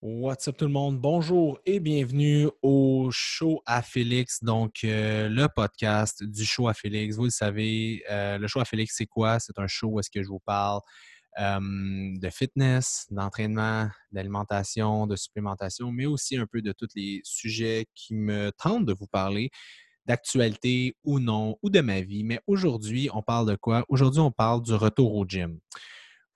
What's 0.00 0.46
up 0.46 0.56
tout 0.56 0.64
le 0.64 0.70
monde? 0.70 1.00
Bonjour 1.00 1.58
et 1.66 1.80
bienvenue 1.80 2.48
au 2.62 3.08
show 3.10 3.62
à 3.66 3.82
Félix, 3.82 4.44
donc 4.44 4.84
euh, 4.84 5.28
le 5.28 5.48
podcast 5.48 6.22
du 6.22 6.44
show 6.44 6.68
à 6.68 6.74
Félix. 6.74 7.16
Vous 7.16 7.24
le 7.24 7.30
savez, 7.30 8.04
euh, 8.08 8.38
le 8.38 8.46
show 8.46 8.60
à 8.60 8.64
Félix, 8.64 8.94
c'est 8.96 9.06
quoi? 9.06 9.40
C'est 9.40 9.58
un 9.58 9.66
show 9.66 9.88
où 9.88 9.98
est-ce 9.98 10.08
que 10.08 10.22
je 10.22 10.28
vous 10.28 10.38
parle 10.38 10.78
euh, 11.40 11.58
de 11.60 12.30
fitness, 12.30 13.08
d'entraînement, 13.10 13.88
d'alimentation, 14.12 15.08
de 15.08 15.16
supplémentation, 15.16 15.90
mais 15.90 16.06
aussi 16.06 16.36
un 16.36 16.46
peu 16.46 16.62
de 16.62 16.70
tous 16.70 16.90
les 16.94 17.20
sujets 17.24 17.86
qui 17.96 18.14
me 18.14 18.52
tentent 18.52 18.86
de 18.86 18.92
vous 18.92 19.08
parler, 19.08 19.50
d'actualité 20.06 20.94
ou 21.02 21.18
non, 21.18 21.56
ou 21.60 21.70
de 21.70 21.80
ma 21.80 22.02
vie. 22.02 22.22
Mais 22.22 22.38
aujourd'hui, 22.46 23.10
on 23.12 23.22
parle 23.22 23.48
de 23.48 23.56
quoi? 23.56 23.84
Aujourd'hui, 23.88 24.20
on 24.20 24.30
parle 24.30 24.62
du 24.62 24.74
retour 24.74 25.16
au 25.16 25.26
gym. 25.26 25.58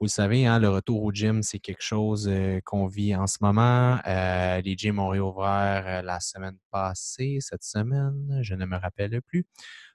Vous 0.01 0.07
le 0.07 0.11
savez, 0.11 0.47
hein, 0.47 0.59
le 0.59 0.69
retour 0.69 1.03
au 1.05 1.13
gym, 1.13 1.43
c'est 1.43 1.61
quelque 1.61 1.83
chose 1.83 2.29
euh, 2.29 2.61
qu'on 2.65 2.87
vit 2.89 3.15
en 3.15 3.29
ce 3.29 3.39
moment. 3.41 3.99
Euh, 4.07 4.61
les 4.61 4.77
gyms 4.77 4.99
ont 4.99 5.09
réouvert 5.09 5.85
euh, 5.87 6.03
la 6.03 6.19
semaine 6.19 6.57
passée, 6.73 7.39
cette 7.41 7.63
semaine, 7.63 8.41
je 8.43 8.55
ne 8.55 8.67
me 8.67 8.77
rappelle 8.77 9.23
plus. 9.23 9.47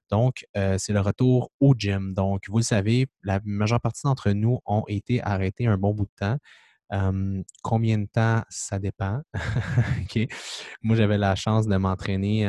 Donc, 0.10 0.46
c'est 0.56 0.94
le 0.94 1.02
retour 1.02 1.52
au 1.60 1.74
gym. 1.78 2.14
Donc, 2.14 2.44
vous 2.48 2.60
le 2.60 2.64
savez, 2.64 3.08
la 3.24 3.42
majeure 3.44 3.82
partie 3.82 4.04
d'entre 4.06 4.32
nous 4.32 4.60
ont 4.66 4.86
été 4.88 5.22
arrêtés 5.22 5.68
un 5.68 5.78
bon 5.78 5.94
bout 5.94 6.06
de 6.06 6.12
temps. 6.16 6.38
combien 7.62 7.98
de 7.98 8.06
temps, 8.06 8.42
ça 8.50 8.80
dépend. 8.80 9.22
Moi, 10.82 10.96
j'avais 10.96 11.18
la 11.18 11.36
chance 11.36 11.68
de 11.68 11.76
m'entraîner 11.76 12.46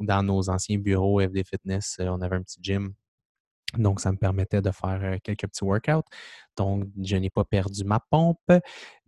dans 0.00 0.22
nos 0.22 0.48
anciens 0.48 0.78
bureaux 0.78 1.20
FD 1.20 1.44
Fitness. 1.44 1.96
On 2.00 2.22
avait 2.22 2.36
un 2.36 2.42
petit 2.42 2.60
gym 2.62 2.94
donc, 3.74 4.00
ça 4.00 4.12
me 4.12 4.16
permettait 4.16 4.62
de 4.62 4.70
faire 4.70 5.18
quelques 5.22 5.46
petits 5.48 5.64
workouts. 5.64 6.08
Donc, 6.56 6.86
je 7.02 7.16
n'ai 7.16 7.30
pas 7.30 7.44
perdu 7.44 7.84
ma 7.84 8.00
pompe, 8.00 8.52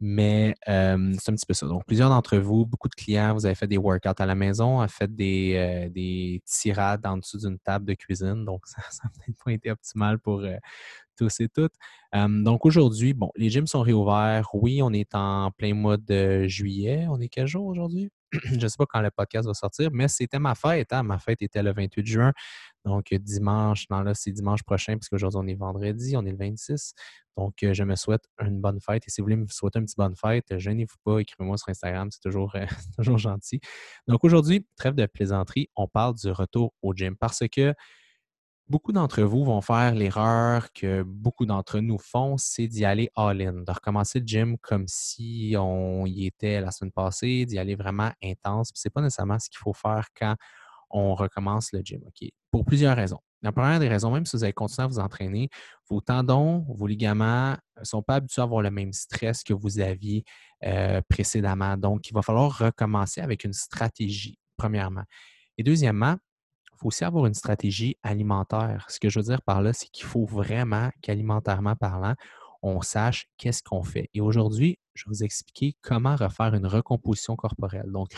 mais 0.00 0.54
c'est 0.66 0.72
un 0.72 1.16
petit 1.16 1.46
peu 1.46 1.54
ça. 1.54 1.66
Donc, 1.66 1.84
plusieurs 1.86 2.10
d'entre 2.10 2.36
vous, 2.38 2.66
beaucoup 2.66 2.88
de 2.88 2.94
clients, 2.94 3.34
vous 3.34 3.46
avez 3.46 3.54
fait 3.54 3.66
des 3.66 3.78
workouts 3.78 4.08
à 4.18 4.26
la 4.26 4.34
maison, 4.34 4.80
avez 4.80 4.92
fait 4.92 5.14
des, 5.14 5.88
des 5.94 6.42
tirades 6.44 7.06
en 7.06 7.16
dessous 7.18 7.38
d'une 7.38 7.58
table 7.58 7.86
de 7.86 7.94
cuisine. 7.94 8.44
Donc, 8.44 8.66
ça 8.66 8.82
n'a 9.04 9.10
peut-être 9.10 9.38
pas 9.44 9.52
été 9.52 9.70
optimal 9.70 10.18
pour 10.18 10.42
tous 11.16 11.40
et 11.40 11.48
toutes. 11.48 11.74
donc, 12.12 12.66
aujourd'hui, 12.66 13.14
bon, 13.14 13.30
les 13.36 13.50
gyms 13.50 13.66
sont 13.66 13.82
réouverts. 13.82 14.50
Oui, 14.52 14.82
on 14.82 14.92
est 14.92 15.14
en 15.14 15.50
plein 15.52 15.72
mois 15.72 15.96
de 15.96 16.46
juillet. 16.48 17.06
On 17.08 17.20
est 17.20 17.28
quel 17.28 17.46
jour 17.46 17.64
aujourd'hui? 17.64 18.10
je 18.32 18.56
ne 18.56 18.68
sais 18.68 18.76
pas 18.76 18.86
quand 18.86 19.00
le 19.00 19.10
podcast 19.10 19.46
va 19.46 19.54
sortir, 19.54 19.90
mais 19.92 20.08
c'était 20.08 20.38
ma 20.38 20.54
fête. 20.54 20.92
Hein. 20.92 21.02
Ma 21.02 21.18
fête 21.18 21.40
était 21.42 21.62
le 21.62 21.72
28 21.72 22.06
juin. 22.06 22.32
Donc, 22.88 23.12
dimanche, 23.14 23.86
non, 23.90 24.00
là, 24.00 24.14
c'est 24.14 24.32
dimanche 24.32 24.62
prochain, 24.62 24.96
puisque 24.96 25.12
aujourd'hui, 25.12 25.40
on 25.42 25.46
est 25.46 25.54
vendredi, 25.54 26.16
on 26.16 26.24
est 26.24 26.32
le 26.32 26.36
26. 26.36 26.94
Donc, 27.36 27.54
je 27.60 27.84
me 27.84 27.94
souhaite 27.94 28.24
une 28.40 28.60
bonne 28.60 28.80
fête. 28.80 29.04
Et 29.06 29.10
si 29.10 29.20
vous 29.20 29.26
voulez 29.26 29.36
me 29.36 29.46
souhaiter 29.48 29.78
une 29.78 29.84
petite 29.84 29.98
bonne 29.98 30.16
fête, 30.16 30.58
gênez-vous 30.58 30.96
pas, 31.04 31.20
écrivez-moi 31.20 31.56
sur 31.56 31.68
Instagram, 31.68 32.08
c'est 32.10 32.20
toujours, 32.20 32.56
toujours 32.98 33.18
gentil. 33.18 33.60
Donc, 34.08 34.24
aujourd'hui, 34.24 34.66
trêve 34.76 34.94
de 34.94 35.06
plaisanterie, 35.06 35.68
on 35.76 35.86
parle 35.86 36.14
du 36.14 36.30
retour 36.30 36.74
au 36.82 36.94
gym 36.94 37.16
parce 37.16 37.44
que 37.52 37.74
beaucoup 38.68 38.92
d'entre 38.92 39.22
vous 39.22 39.44
vont 39.44 39.60
faire 39.60 39.94
l'erreur 39.94 40.72
que 40.72 41.02
beaucoup 41.02 41.46
d'entre 41.46 41.80
nous 41.80 41.98
font, 41.98 42.36
c'est 42.36 42.66
d'y 42.66 42.84
aller 42.84 43.10
all-in, 43.16 43.62
de 43.62 43.70
recommencer 43.70 44.20
le 44.20 44.26
gym 44.26 44.58
comme 44.58 44.84
si 44.86 45.54
on 45.58 46.04
y 46.06 46.26
était 46.26 46.60
la 46.60 46.70
semaine 46.70 46.92
passée, 46.92 47.46
d'y 47.46 47.58
aller 47.58 47.76
vraiment 47.76 48.10
intense. 48.22 48.70
Ce 48.74 48.86
n'est 48.86 48.90
pas 48.90 49.00
nécessairement 49.00 49.38
ce 49.38 49.48
qu'il 49.48 49.58
faut 49.58 49.72
faire 49.72 50.08
quand 50.18 50.36
on 50.90 51.14
recommence 51.14 51.72
le 51.72 51.80
gym. 51.80 52.00
OK? 52.06 52.28
Pour 52.50 52.64
plusieurs 52.64 52.96
raisons. 52.96 53.20
La 53.42 53.52
première 53.52 53.78
des 53.78 53.88
raisons, 53.88 54.10
même 54.10 54.26
si 54.26 54.36
vous 54.36 54.42
avez 54.42 54.52
continué 54.52 54.84
à 54.84 54.88
vous 54.88 54.98
entraîner, 54.98 55.48
vos 55.88 56.00
tendons, 56.00 56.66
vos 56.68 56.88
ligaments 56.88 57.56
ne 57.78 57.84
sont 57.84 58.02
pas 58.02 58.16
habitués 58.16 58.42
à 58.42 58.44
avoir 58.44 58.62
le 58.62 58.70
même 58.70 58.92
stress 58.92 59.44
que 59.44 59.54
vous 59.54 59.78
aviez 59.78 60.24
euh, 60.64 61.00
précédemment. 61.08 61.76
Donc, 61.76 62.08
il 62.10 62.14
va 62.14 62.22
falloir 62.22 62.58
recommencer 62.58 63.20
avec 63.20 63.44
une 63.44 63.52
stratégie, 63.52 64.38
premièrement. 64.56 65.04
Et 65.56 65.62
deuxièmement, 65.62 66.16
il 66.72 66.78
faut 66.80 66.88
aussi 66.88 67.04
avoir 67.04 67.26
une 67.26 67.34
stratégie 67.34 67.96
alimentaire. 68.02 68.86
Ce 68.88 68.98
que 68.98 69.08
je 69.08 69.20
veux 69.20 69.24
dire 69.24 69.42
par 69.42 69.62
là, 69.62 69.72
c'est 69.72 69.88
qu'il 69.88 70.04
faut 70.04 70.24
vraiment 70.24 70.90
qu'alimentairement 71.00 71.76
parlant, 71.76 72.14
on 72.62 72.80
sache 72.80 73.26
qu'est-ce 73.36 73.62
qu'on 73.62 73.84
fait. 73.84 74.10
Et 74.14 74.20
aujourd'hui, 74.20 74.78
je 74.94 75.04
vais 75.04 75.10
vous 75.10 75.22
expliquer 75.22 75.76
comment 75.80 76.16
refaire 76.16 76.54
une 76.54 76.66
recomposition 76.66 77.36
corporelle. 77.36 77.90
Donc, 77.92 78.14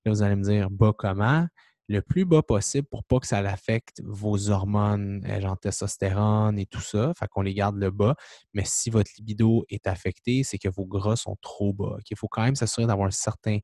Là, 0.05 0.11
vous 0.11 0.21
allez 0.21 0.35
me 0.35 0.43
dire, 0.43 0.69
bas 0.69 0.93
comment? 0.95 1.47
Le 1.89 2.01
plus 2.01 2.25
bas 2.25 2.41
possible 2.41 2.88
pour 2.88 3.03
pas 3.03 3.19
que 3.19 3.27
ça 3.27 3.39
affecte 3.39 4.01
vos 4.05 4.49
hormones, 4.49 5.23
euh, 5.27 5.41
genre 5.41 5.59
testostérone 5.59 6.57
et 6.59 6.66
tout 6.66 6.81
ça. 6.81 7.13
Fait 7.17 7.27
qu'on 7.27 7.41
les 7.41 7.53
garde 7.53 7.77
le 7.77 7.91
bas. 7.91 8.16
Mais 8.53 8.63
si 8.66 8.89
votre 8.89 9.11
libido 9.17 9.66
est 9.69 9.88
affecté, 9.88 10.44
c'est 10.44 10.57
que 10.57 10.69
vos 10.69 10.85
gras 10.85 11.15
sont 11.15 11.35
trop 11.41 11.74
bas. 11.74 11.97
Il 12.09 12.18
faut 12.18 12.27
quand 12.27 12.44
même 12.44 12.56
s'assurer 12.56 12.88
d'avoir 12.88 13.07
un 13.07 13.12
certain 13.12 13.59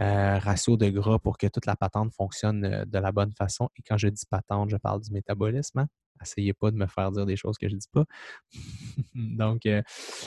euh, 0.00 0.38
ratio 0.38 0.76
de 0.76 0.88
gras 0.90 1.18
pour 1.18 1.38
que 1.38 1.46
toute 1.46 1.66
la 1.66 1.76
patente 1.76 2.12
fonctionne 2.14 2.64
euh, 2.64 2.84
de 2.84 2.98
la 2.98 3.12
bonne 3.12 3.32
façon. 3.32 3.68
Et 3.76 3.82
quand 3.82 3.96
je 3.98 4.08
dis 4.08 4.24
patente, 4.28 4.70
je 4.70 4.76
parle 4.76 5.00
du 5.00 5.10
métabolisme. 5.12 5.80
Hein? 5.80 5.88
Essayez 6.22 6.52
pas 6.52 6.70
de 6.70 6.76
me 6.76 6.86
faire 6.86 7.10
dire 7.12 7.26
des 7.26 7.36
choses 7.36 7.58
que 7.58 7.68
je 7.68 7.74
ne 7.74 7.80
dis 7.80 7.88
pas. 7.92 8.04
Donc, 9.14 9.66
euh, 9.66 9.82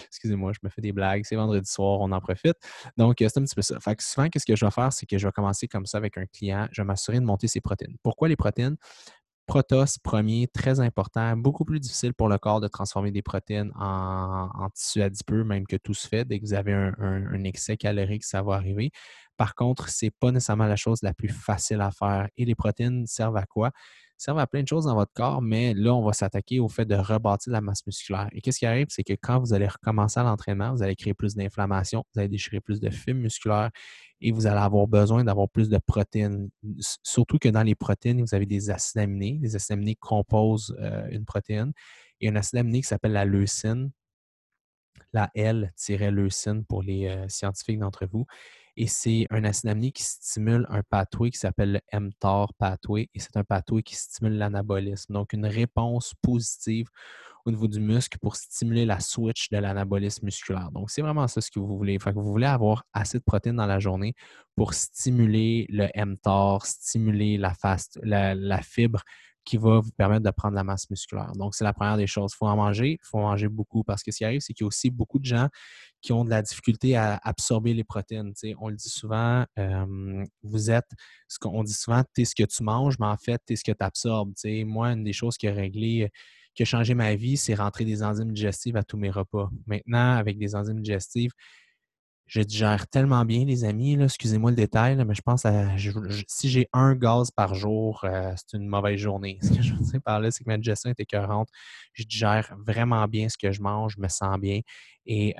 excusez-moi, 0.07 0.51
je 0.53 0.59
me 0.63 0.69
fais 0.69 0.81
des 0.81 0.91
blagues. 0.91 1.23
C'est 1.25 1.35
vendredi 1.35 1.69
soir, 1.69 1.99
on 2.01 2.11
en 2.11 2.21
profite. 2.21 2.55
Donc, 2.97 3.15
c'est 3.19 3.37
un 3.37 3.43
petit 3.43 3.55
peu 3.55 3.61
ça. 3.61 3.79
Fait 3.79 3.95
que 3.95 4.03
souvent, 4.03 4.29
qu'est-ce 4.29 4.45
que 4.45 4.55
je 4.55 4.65
vais 4.65 4.71
faire, 4.71 4.91
c'est 4.93 5.05
que 5.05 5.17
je 5.17 5.27
vais 5.27 5.31
commencer 5.31 5.67
comme 5.67 5.85
ça 5.85 5.97
avec 5.97 6.17
un 6.17 6.25
client. 6.25 6.67
Je 6.71 6.81
vais 6.81 6.85
m'assurer 6.85 7.19
de 7.19 7.25
monter 7.25 7.47
ses 7.47 7.61
protéines. 7.61 7.95
Pourquoi 8.03 8.27
les 8.27 8.35
protéines? 8.35 8.77
Protos, 9.47 9.97
premier, 10.03 10.49
très 10.49 10.81
important, 10.81 11.37
beaucoup 11.37 11.63
plus 11.63 11.79
difficile 11.79 12.13
pour 12.13 12.27
le 12.27 12.37
corps 12.37 12.59
de 12.59 12.67
transformer 12.67 13.11
des 13.11 13.21
protéines 13.21 13.71
en, 13.75 14.69
tissu 14.73 15.01
adipeux, 15.01 15.45
même 15.45 15.65
que 15.65 15.77
tout 15.77 15.93
se 15.93 16.05
fait. 16.05 16.25
Dès 16.25 16.37
que 16.37 16.45
vous 16.45 16.53
avez 16.53 16.73
un, 16.73 17.43
excès 17.45 17.77
calorique, 17.77 18.25
ça 18.25 18.41
va 18.41 18.55
arriver. 18.55 18.91
Par 19.37 19.55
contre, 19.55 19.87
ce 19.87 20.05
n'est 20.05 20.11
pas 20.11 20.33
nécessairement 20.33 20.65
la 20.65 20.75
chose 20.75 21.01
la 21.01 21.13
plus 21.13 21.29
facile 21.29 21.79
à 21.79 21.91
faire. 21.91 22.27
Et 22.35 22.43
les 22.43 22.55
protéines 22.55 23.07
servent 23.07 23.37
à 23.37 23.45
quoi? 23.45 23.71
Servent 24.17 24.39
à 24.39 24.47
plein 24.47 24.63
de 24.63 24.67
choses 24.67 24.85
dans 24.85 24.95
votre 24.95 25.13
corps, 25.13 25.41
mais 25.41 25.73
là, 25.73 25.93
on 25.93 26.03
va 26.03 26.13
s'attaquer 26.13 26.59
au 26.59 26.67
fait 26.67 26.85
de 26.85 26.95
rebâtir 26.95 27.53
la 27.53 27.61
masse 27.61 27.85
musculaire. 27.85 28.29
Et 28.31 28.41
qu'est-ce 28.41 28.59
qui 28.59 28.65
arrive? 28.65 28.87
C'est 28.89 29.03
que 29.03 29.13
quand 29.13 29.39
vous 29.39 29.53
allez 29.53 29.67
recommencer 29.67 30.19
à 30.19 30.23
l'entraînement, 30.23 30.73
vous 30.73 30.83
allez 30.83 30.95
créer 30.95 31.13
plus 31.13 31.35
d'inflammation, 31.35 32.03
vous 32.13 32.19
allez 32.19 32.29
déchirer 32.29 32.59
plus 32.59 32.79
de 32.79 32.89
fibres 32.89 33.21
musculaires 33.21 33.69
et 34.21 34.31
vous 34.31 34.47
allez 34.47 34.59
avoir 34.59 34.87
besoin 34.87 35.23
d'avoir 35.23 35.47
plus 35.49 35.69
de 35.69 35.77
protéines. 35.77 36.49
Surtout 37.03 37.37
que 37.37 37.49
dans 37.49 37.63
les 37.63 37.75
protéines, 37.75 38.21
vous 38.21 38.33
avez 38.33 38.45
des 38.45 38.69
acides 38.69 39.01
aminés. 39.01 39.39
Les 39.41 39.55
acides 39.55 39.73
aminés 39.73 39.95
composent 39.95 40.75
euh, 40.79 41.07
une 41.11 41.25
protéine. 41.25 41.71
Il 42.19 42.25
y 42.25 42.29
a 42.29 42.31
un 42.31 42.35
acide 42.35 42.59
aminé 42.59 42.81
qui 42.81 42.87
s'appelle 42.87 43.11
la 43.11 43.25
leucine, 43.25 43.91
la 45.13 45.29
L-leucine 45.35 46.65
pour 46.65 46.81
les 46.81 47.07
euh, 47.07 47.27
scientifiques 47.29 47.79
d'entre 47.79 48.05
vous. 48.07 48.25
Et 48.77 48.85
c'est 48.87 49.25
un 49.31 49.43
acide 49.43 49.69
aminé 49.69 49.91
qui 49.91 50.03
stimule 50.03 50.67
un 50.69 50.83
pathway 50.83 51.31
qui 51.31 51.39
s'appelle 51.39 51.81
le 51.91 51.99
mTOR 51.99 52.53
pathway. 52.53 53.09
Et 53.15 53.19
c'est 53.19 53.35
un 53.35 53.43
pathway 53.43 53.81
qui 53.81 53.95
stimule 53.95 54.37
l'anabolisme. 54.37 55.13
Donc, 55.13 55.33
une 55.33 55.47
réponse 55.47 56.13
positive 56.21 56.87
au 57.45 57.51
niveau 57.51 57.67
du 57.67 57.79
muscle 57.79 58.19
pour 58.19 58.35
stimuler 58.35 58.85
la 58.85 58.99
switch 58.99 59.49
de 59.49 59.57
l'anabolisme 59.57 60.25
musculaire. 60.25 60.69
Donc, 60.71 60.91
c'est 60.91 61.01
vraiment 61.01 61.27
ça 61.27 61.41
ce 61.41 61.49
que 61.49 61.59
vous 61.59 61.77
voulez. 61.77 61.97
Fait 61.97 62.11
vous 62.11 62.23
voulez 62.23 62.45
avoir 62.45 62.83
assez 62.93 63.17
de 63.17 63.23
protéines 63.23 63.55
dans 63.55 63.65
la 63.65 63.79
journée 63.79 64.13
pour 64.55 64.73
stimuler 64.73 65.65
le 65.69 65.87
mTOR, 65.95 66.65
stimuler 66.65 67.37
la, 67.37 68.61
fibre 68.61 69.01
qui 69.47 69.55
va 69.55 69.79
vous 69.79 69.91
permettre 69.91 70.25
de 70.25 70.31
prendre 70.31 70.55
la 70.55 70.63
masse 70.65 70.89
musculaire. 70.89 71.31
Donc, 71.35 71.55
c'est 71.55 71.63
la 71.63 71.71
première 71.71 71.95
des 71.95 72.05
choses. 72.05 72.33
Il 72.33 72.37
faut 72.37 72.47
en 72.47 72.57
manger, 72.57 72.99
il 73.01 73.05
faut 73.05 73.19
manger 73.19 73.47
beaucoup 73.47 73.81
parce 73.83 74.03
que 74.03 74.11
ce 74.11 74.17
qui 74.17 74.25
arrive, 74.25 74.41
c'est 74.41 74.53
qu'il 74.53 74.65
y 74.65 74.65
a 74.65 74.67
aussi 74.67 74.89
beaucoup 74.89 75.19
de 75.19 75.25
gens 75.25 75.47
qui 76.01 76.11
ont 76.11 76.25
de 76.25 76.29
la 76.29 76.41
difficulté 76.41 76.97
à 76.97 77.17
absorber 77.23 77.73
les 77.73 77.85
protéines. 77.85 78.33
on 78.59 78.67
le 78.67 78.75
dit 78.75 78.89
souvent, 78.89 79.45
euh, 79.57 80.25
vous 80.43 80.69
êtes, 80.69 80.89
ce 81.29 81.39
qu'on 81.39 81.63
dit 81.63 81.73
souvent, 81.73 82.03
tu 82.13 82.21
es 82.21 82.25
ce 82.25 82.35
que 82.35 82.43
tu 82.43 82.61
manges, 82.61 82.99
mais 82.99 83.07
en 83.07 83.17
fait, 83.17 83.41
tu 83.47 83.53
es 83.53 83.55
ce 83.55 83.63
que 83.63 83.71
tu 83.71 83.83
absorbes. 83.83 84.33
Moi, 84.65 84.89
une 84.91 85.05
des 85.05 85.13
choses 85.13 85.37
qui 85.37 85.47
a 85.47 85.53
réglé 85.53 86.11
qui 86.53 86.63
a 86.63 86.65
changé 86.65 86.95
ma 86.95 87.13
vie, 87.13 87.37
c'est 87.37 87.53
rentrer 87.53 87.85
des 87.85 88.01
enzymes 88.01 88.33
digestives 88.33 88.77
à 88.77 88.83
tous 88.83 88.97
mes 88.97 89.11
repas. 89.11 89.49
Maintenant, 89.67 90.15
avec 90.15 90.39
des 90.39 90.55
enzymes 90.55 90.81
digestives, 90.81 91.31
je 92.27 92.41
digère 92.41 92.87
tellement 92.87 93.23
bien, 93.25 93.45
les 93.45 93.63
amis. 93.63 94.01
Excusez-moi 94.01 94.51
le 94.51 94.57
détail, 94.57 94.97
mais 95.05 95.15
je 95.15 95.21
pense 95.21 95.45
à 95.45 95.67
si 96.27 96.49
j'ai 96.49 96.67
un 96.73 96.93
gaz 96.93 97.31
par 97.31 97.55
jour, 97.55 98.01
euh, 98.03 98.33
c'est 98.35 98.57
une 98.57 98.67
mauvaise 98.67 98.99
journée. 98.99 99.39
Ce 99.41 99.49
que 99.49 99.61
je 99.61 99.73
veux 99.73 99.83
dire 99.83 100.01
par 100.03 100.19
là, 100.19 100.29
c'est 100.29 100.43
que 100.43 100.49
ma 100.49 100.57
digestion 100.57 100.89
est 100.89 100.99
écœurante. 100.99 101.49
Je 101.93 102.03
digère 102.03 102.53
vraiment 102.65 103.05
bien 103.07 103.29
ce 103.29 103.37
que 103.37 103.51
je 103.51 103.61
mange, 103.61 103.95
je 103.95 104.01
me 104.01 104.09
sens 104.09 104.37
bien. 104.39 104.59
Et 105.09 105.33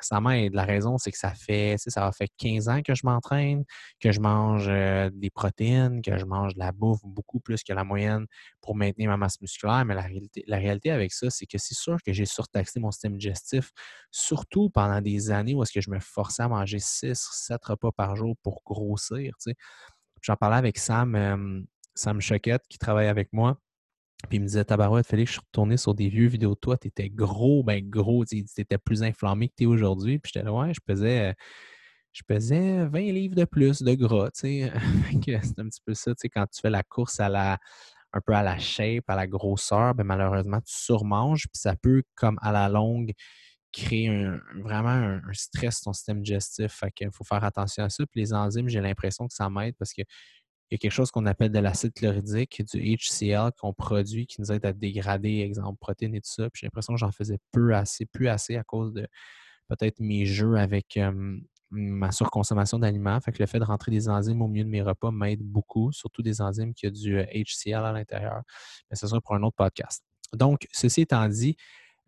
ça 0.00 0.20
m'aide. 0.20 0.52
La 0.52 0.64
raison, 0.64 0.98
c'est 0.98 1.12
que 1.12 1.18
ça 1.18 1.32
fait, 1.32 1.76
ça 1.78 2.10
fait 2.10 2.28
15 2.38 2.68
ans 2.68 2.82
que 2.82 2.92
je 2.92 3.02
m'entraîne, 3.04 3.64
que 4.00 4.10
je 4.10 4.18
mange 4.18 4.66
euh, 4.68 5.10
des 5.14 5.30
protéines, 5.30 6.02
que 6.02 6.18
je 6.18 6.24
mange 6.24 6.54
de 6.54 6.58
la 6.58 6.72
bouffe 6.72 6.98
beaucoup 7.04 7.38
plus 7.38 7.62
que 7.62 7.72
la 7.72 7.84
moyenne 7.84 8.26
pour 8.60 8.74
maintenir 8.74 9.10
ma 9.10 9.16
masse 9.16 9.40
musculaire. 9.40 9.84
Mais 9.84 9.94
la 9.94 10.02
réalité, 10.02 10.42
la 10.48 10.56
réalité 10.56 10.90
avec 10.90 11.12
ça, 11.12 11.30
c'est 11.30 11.46
que 11.46 11.56
c'est 11.56 11.76
sûr 11.76 11.98
que 12.04 12.12
j'ai 12.12 12.26
surtaxé 12.26 12.80
mon 12.80 12.90
système 12.90 13.16
digestif, 13.16 13.70
surtout 14.10 14.70
pendant 14.70 15.00
des 15.00 15.30
années 15.30 15.54
où 15.54 15.62
est-ce 15.62 15.72
que 15.72 15.80
je 15.80 15.90
me 15.90 16.00
à 16.40 16.48
manger 16.48 16.78
6, 16.78 17.14
7 17.14 17.64
repas 17.64 17.92
par 17.92 18.16
jour 18.16 18.36
pour 18.42 18.62
grossir. 18.64 19.34
J'en 20.20 20.36
parlais 20.36 20.56
avec 20.56 20.78
Sam, 20.78 21.66
Sam 21.94 22.20
Choquette 22.20 22.62
qui 22.68 22.78
travaille 22.78 23.08
avec 23.08 23.32
moi. 23.32 23.58
Puis 24.28 24.38
il 24.38 24.40
me 24.40 24.46
disait, 24.46 24.64
Tabarouette, 24.64 25.06
Félix, 25.06 25.30
je 25.30 25.32
suis 25.32 25.46
retourné 25.46 25.76
sur 25.76 25.94
des 25.94 26.08
vieux 26.08 26.28
vidéos 26.28 26.54
de 26.54 26.60
toi, 26.60 26.78
tu 26.78 26.88
étais 26.88 27.10
gros, 27.10 27.64
ben 27.64 27.88
gros, 27.88 28.24
tu 28.24 28.44
étais 28.56 28.78
plus 28.78 29.02
inflammé 29.02 29.48
que 29.48 29.54
tu 29.56 29.64
es 29.64 29.66
aujourd'hui. 29.66 30.18
Puis 30.18 30.30
j'étais 30.32 30.44
là, 30.44 30.52
ouais, 30.52 30.72
je 30.72 30.80
pesais, 30.80 31.34
je 32.12 32.22
pesais 32.22 32.86
20 32.86 33.00
livres 33.12 33.34
de 33.34 33.44
plus 33.44 33.82
de 33.82 33.94
gras, 33.94 34.30
tu 34.30 34.40
sais. 34.40 34.72
c'est 35.42 35.58
un 35.58 35.68
petit 35.68 35.80
peu 35.84 35.94
ça, 35.94 36.12
tu 36.12 36.20
sais, 36.20 36.28
quand 36.28 36.46
tu 36.46 36.60
fais 36.60 36.70
la 36.70 36.82
course 36.84 37.18
à 37.18 37.28
la, 37.28 37.58
un 38.12 38.20
peu 38.20 38.34
à 38.34 38.42
la 38.42 38.58
shape, 38.58 39.04
à 39.08 39.16
la 39.16 39.26
grosseur, 39.26 39.94
ben 39.94 40.04
malheureusement, 40.04 40.60
tu 40.60 40.74
surmanges, 40.74 41.46
puis 41.48 41.58
ça 41.58 41.74
peut, 41.76 42.02
comme 42.14 42.38
à 42.42 42.52
la 42.52 42.68
longue, 42.68 43.12
créer 43.72 44.26
vraiment 44.62 44.90
un, 44.90 45.32
stress 45.32 45.76
sur 45.76 45.84
ton 45.84 45.92
système 45.92 46.22
digestif. 46.22 46.72
Fait 46.72 46.90
qu'il 46.90 47.10
faut 47.12 47.24
faire 47.24 47.44
attention 47.44 47.84
à 47.84 47.88
ça. 47.88 48.04
Puis 48.06 48.20
les 48.20 48.34
enzymes, 48.34 48.68
j'ai 48.68 48.80
l'impression 48.80 49.26
que 49.26 49.34
ça 49.34 49.48
m'aide 49.48 49.74
parce 49.78 49.92
que 49.92 50.02
il 50.02 50.76
y 50.76 50.76
a 50.76 50.78
quelque 50.78 50.92
chose 50.92 51.10
qu'on 51.10 51.26
appelle 51.26 51.52
de 51.52 51.58
l'acide 51.58 51.92
chlorhydrique, 51.92 52.62
du 52.72 52.96
HCl 52.96 53.50
qu'on 53.58 53.74
produit 53.74 54.26
qui 54.26 54.40
nous 54.40 54.50
aide 54.52 54.64
à 54.64 54.72
dégrader, 54.72 55.40
exemple, 55.40 55.78
protéines 55.78 56.14
et 56.14 56.20
tout 56.22 56.30
ça. 56.32 56.48
j'ai 56.54 56.66
l'impression 56.66 56.94
que 56.94 56.98
j'en 56.98 57.12
faisais 57.12 57.38
peu 57.52 57.74
assez, 57.74 58.06
plus 58.06 58.28
assez 58.28 58.56
à 58.56 58.64
cause 58.64 58.94
de 58.94 59.06
peut-être 59.68 60.00
mes 60.00 60.24
jeux 60.24 60.56
avec 60.56 60.98
ma 61.70 62.10
surconsommation 62.10 62.78
d'aliments. 62.78 63.20
Fait 63.20 63.32
que 63.32 63.42
le 63.42 63.46
fait 63.46 63.58
de 63.58 63.64
rentrer 63.64 63.90
des 63.90 64.08
enzymes 64.08 64.40
au 64.40 64.48
milieu 64.48 64.64
de 64.64 64.70
mes 64.70 64.80
repas 64.80 65.10
m'aide 65.10 65.42
beaucoup, 65.42 65.92
surtout 65.92 66.22
des 66.22 66.40
enzymes 66.40 66.72
qui 66.72 66.86
ont 66.86 66.90
du 66.90 67.20
HCl 67.20 67.74
à 67.74 67.92
l'intérieur. 67.92 68.42
Mais 68.90 68.96
ce 68.96 69.06
sera 69.06 69.20
pour 69.20 69.34
un 69.34 69.42
autre 69.42 69.56
podcast. 69.56 70.02
Donc, 70.32 70.66
ceci 70.72 71.02
étant 71.02 71.28
dit, 71.28 71.56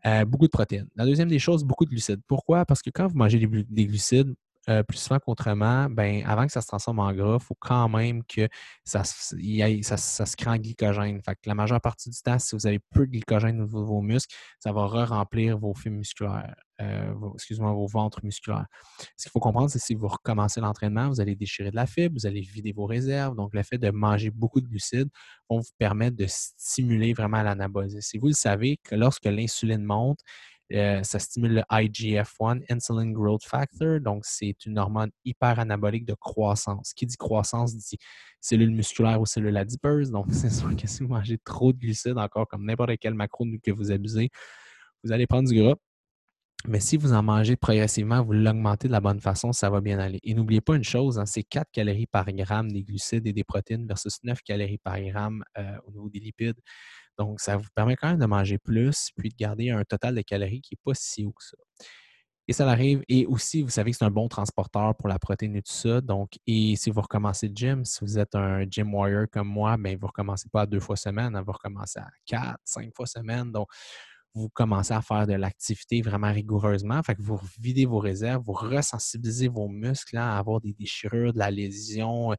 euh, 0.07 0.25
beaucoup 0.25 0.47
de 0.47 0.51
protéines. 0.51 0.89
La 0.97 1.05
deuxième 1.07 1.29
des 1.29 1.39
choses, 1.39 1.65
beaucoup 1.65 1.85
de 1.85 1.91
glucides. 1.91 2.21
Pourquoi? 2.27 2.65
Parce 2.67 2.83
que 2.83 2.91
quand 2.91 3.09
vous 3.09 3.17
mangez 3.17 3.39
des 3.39 3.87
glucides, 3.87 4.35
euh, 4.69 4.83
plus 4.83 4.99
souvent 4.99 5.19
qu'autrement, 5.19 5.89
ben, 5.91 6.23
avant 6.27 6.47
que 6.47 6.53
ça 6.53 6.63
se 6.63 6.67
transforme 6.67 6.99
en 7.01 7.13
gras, 7.13 7.39
il 7.41 7.45
faut 7.45 7.57
quand 7.59 7.89
même 7.89 8.25
que 8.25 8.49
ça, 8.85 9.05
se 9.05 10.37
crée 10.37 10.51
en 10.51 10.57
glycogène. 10.57 11.21
Fait 11.23 11.35
que 11.35 11.41
la 11.47 11.55
majeure 11.55 11.81
partie 11.81 12.11
du 12.11 12.19
temps, 12.23 12.39
si 12.39 12.57
vous 12.57 12.67
avez 12.67 12.79
peu 12.79 13.07
de 13.07 13.13
glycogène 13.13 13.61
au 13.61 13.65
niveau 13.65 13.81
de 13.81 13.87
vos 13.87 14.01
muscles, 14.01 14.35
ça 14.59 14.73
va 14.73 14.87
re-remplir 14.87 15.59
vos 15.59 15.75
fibres 15.75 15.97
musculaires, 15.97 16.55
euh, 16.81 17.13
excusez-moi, 17.35 17.73
vos 17.73 17.87
ventres 17.87 18.25
musculaires. 18.25 18.67
Ce 19.17 19.25
qu'il 19.25 19.31
faut 19.33 19.41
comprendre, 19.41 19.69
c'est 19.71 19.79
que 19.79 19.85
si 19.85 19.95
vous 19.95 20.09
recommencez 20.09 20.61
l'entraînement, 20.61 21.09
vous 21.09 21.21
allez 21.21 21.37
déchirer 21.37 21.71
de 21.71 21.77
la 21.77 21.87
fibre, 21.87 22.17
vous 22.19 22.27
allez 22.27 22.41
vider 22.41 22.73
vos 22.73 22.87
réserves. 22.87 23.37
Donc, 23.37 23.55
le 23.55 23.63
fait 23.63 23.79
de 23.79 23.91
manger 23.91 24.31
beaucoup 24.31 24.61
de 24.61 24.67
glucides 24.67 25.11
va 25.51 25.57
vous 25.59 25.63
permettre 25.79 26.17
de 26.17 26.27
stimuler 26.27 27.13
vraiment 27.13 27.43
l'anabolisme. 27.43 28.01
Si 28.01 28.19
vous 28.19 28.29
le 28.29 28.33
savez 28.33 28.79
que 28.83 28.95
lorsque 28.95 29.27
l'insuline 29.27 29.85
monte, 29.85 30.21
euh, 30.73 31.03
ça 31.03 31.19
stimule 31.19 31.55
le 31.55 31.63
IGF-1, 31.71 32.63
Insulin 32.71 33.11
Growth 33.11 33.45
Factor. 33.45 34.01
Donc, 34.01 34.25
c'est 34.25 34.65
une 34.65 34.79
hormone 34.79 35.11
hyper 35.25 35.59
anabolique 35.59 36.07
de 36.07 36.15
croissance. 36.15 36.95
Qui 36.95 37.07
dit 37.07 37.17
croissance 37.17 37.77
dit 37.77 37.99
cellules 38.41 38.71
musculaires 38.71 39.21
ou 39.21 39.27
cellules 39.27 39.57
adipeuses. 39.57 40.11
Donc, 40.11 40.27
c'est 40.33 40.51
sûr 40.51 40.75
que 40.75 40.87
si 40.87 41.03
vous 41.03 41.09
mangez 41.09 41.39
trop 41.45 41.73
de 41.73 41.79
glucides, 41.79 42.19
encore 42.19 42.49
comme 42.49 42.65
n'importe 42.65 42.93
quel 43.01 43.15
macro 43.15 43.45
que 43.63 43.71
vous 43.71 43.91
abusez, 43.93 44.31
vous 45.03 45.13
allez 45.13 45.27
prendre 45.27 45.49
du 45.49 45.61
gras. 45.63 45.77
Mais 46.67 46.81
si 46.81 46.97
vous 46.97 47.13
en 47.13 47.23
mangez 47.23 47.57
progressivement, 47.57 48.23
vous 48.23 48.33
l'augmentez 48.33 48.89
de 48.89 48.93
la 48.93 49.01
bonne 49.01 49.21
façon, 49.21 49.53
ça 49.53 49.69
va 49.69 49.83
bien 49.83 49.99
aller. 49.99 50.19
Et 50.23 50.33
n'oubliez 50.33 50.63
pas 50.63 50.77
une 50.77 50.85
chose, 50.85 51.19
hein, 51.19 51.27
c'est 51.27 51.43
4 51.43 51.71
calories 51.71 52.07
par 52.07 52.25
gramme 52.33 52.73
des 52.73 52.83
glucides 52.83 53.27
et 53.27 53.35
des 53.35 53.45
protéines 53.45 53.87
versus 53.87 54.19
9 54.23 54.41
calories 54.41 54.79
par 54.79 54.99
gramme 54.99 55.45
euh, 55.59 55.77
au 55.87 55.91
niveau 55.91 56.09
des 56.09 56.21
lipides. 56.21 56.59
Donc, 57.19 57.41
ça 57.41 57.57
vous 57.57 57.69
permet 57.75 57.97
quand 57.97 58.09
même 58.09 58.19
de 58.19 58.27
manger 58.27 58.59
plus, 58.59 59.11
puis 59.17 59.29
de 59.31 59.37
garder 59.37 59.71
un 59.71 59.85
total 59.85 60.15
de 60.15 60.23
calories 60.23 60.61
qui 60.61 60.75
n'est 60.75 60.81
pas 60.85 60.95
si 60.95 61.25
haut 61.25 61.33
que 61.33 61.45
ça. 61.45 61.57
Et 62.47 62.53
ça 62.53 62.69
arrive. 62.69 63.03
Et 63.09 63.25
aussi, 63.25 63.63
vous 63.63 63.71
savez 63.71 63.93
que 63.93 63.97
c'est 63.97 64.05
un 64.05 64.11
bon 64.11 64.29
transporteur 64.29 64.95
pour 64.97 65.09
la 65.09 65.19
protéine 65.19 65.57
et 65.57 65.63
tout 65.63 65.73
ça. 65.73 66.01
Donc, 66.03 66.33
et 66.47 66.77
si 66.77 66.91
vous 66.91 67.01
recommencez 67.01 67.49
le 67.49 67.55
gym, 67.55 67.85
si 67.85 68.01
vous 68.03 68.19
êtes 68.19 68.35
un 68.35 68.65
gym 68.69 68.93
warrior 68.95 69.27
comme 69.33 69.49
moi, 69.49 69.77
bien, 69.79 69.95
vous 69.95 70.03
ne 70.03 70.07
recommencez 70.09 70.49
pas 70.51 70.67
deux 70.67 70.81
fois 70.81 70.97
semaine, 70.97 71.35
hein, 71.37 71.43
vous 71.43 71.53
recommencez 71.53 72.01
à 72.01 72.09
quatre, 72.27 72.59
cinq 72.65 72.91
fois 72.95 73.07
semaine. 73.07 73.51
Donc, 73.51 73.69
vous 74.35 74.49
commencez 74.51 74.93
à 74.93 75.01
faire 75.01 75.27
de 75.27 75.35
l'activité 75.35 76.03
vraiment 76.03 76.33
rigoureusement. 76.33 77.03
Fait 77.03 77.15
que 77.15 77.23
vous 77.23 77.41
videz 77.59 77.87
vos 77.87 77.99
réserves, 77.99 78.43
vous 78.45 78.53
resensibilisez 78.53 79.49
vos 79.49 79.69
muscles 79.69 80.19
hein, 80.19 80.33
à 80.33 80.39
avoir 80.39 80.61
des 80.61 80.75
déchirures, 80.75 81.33
de 81.33 81.39
la 81.39 81.51
lésion, 81.51 82.35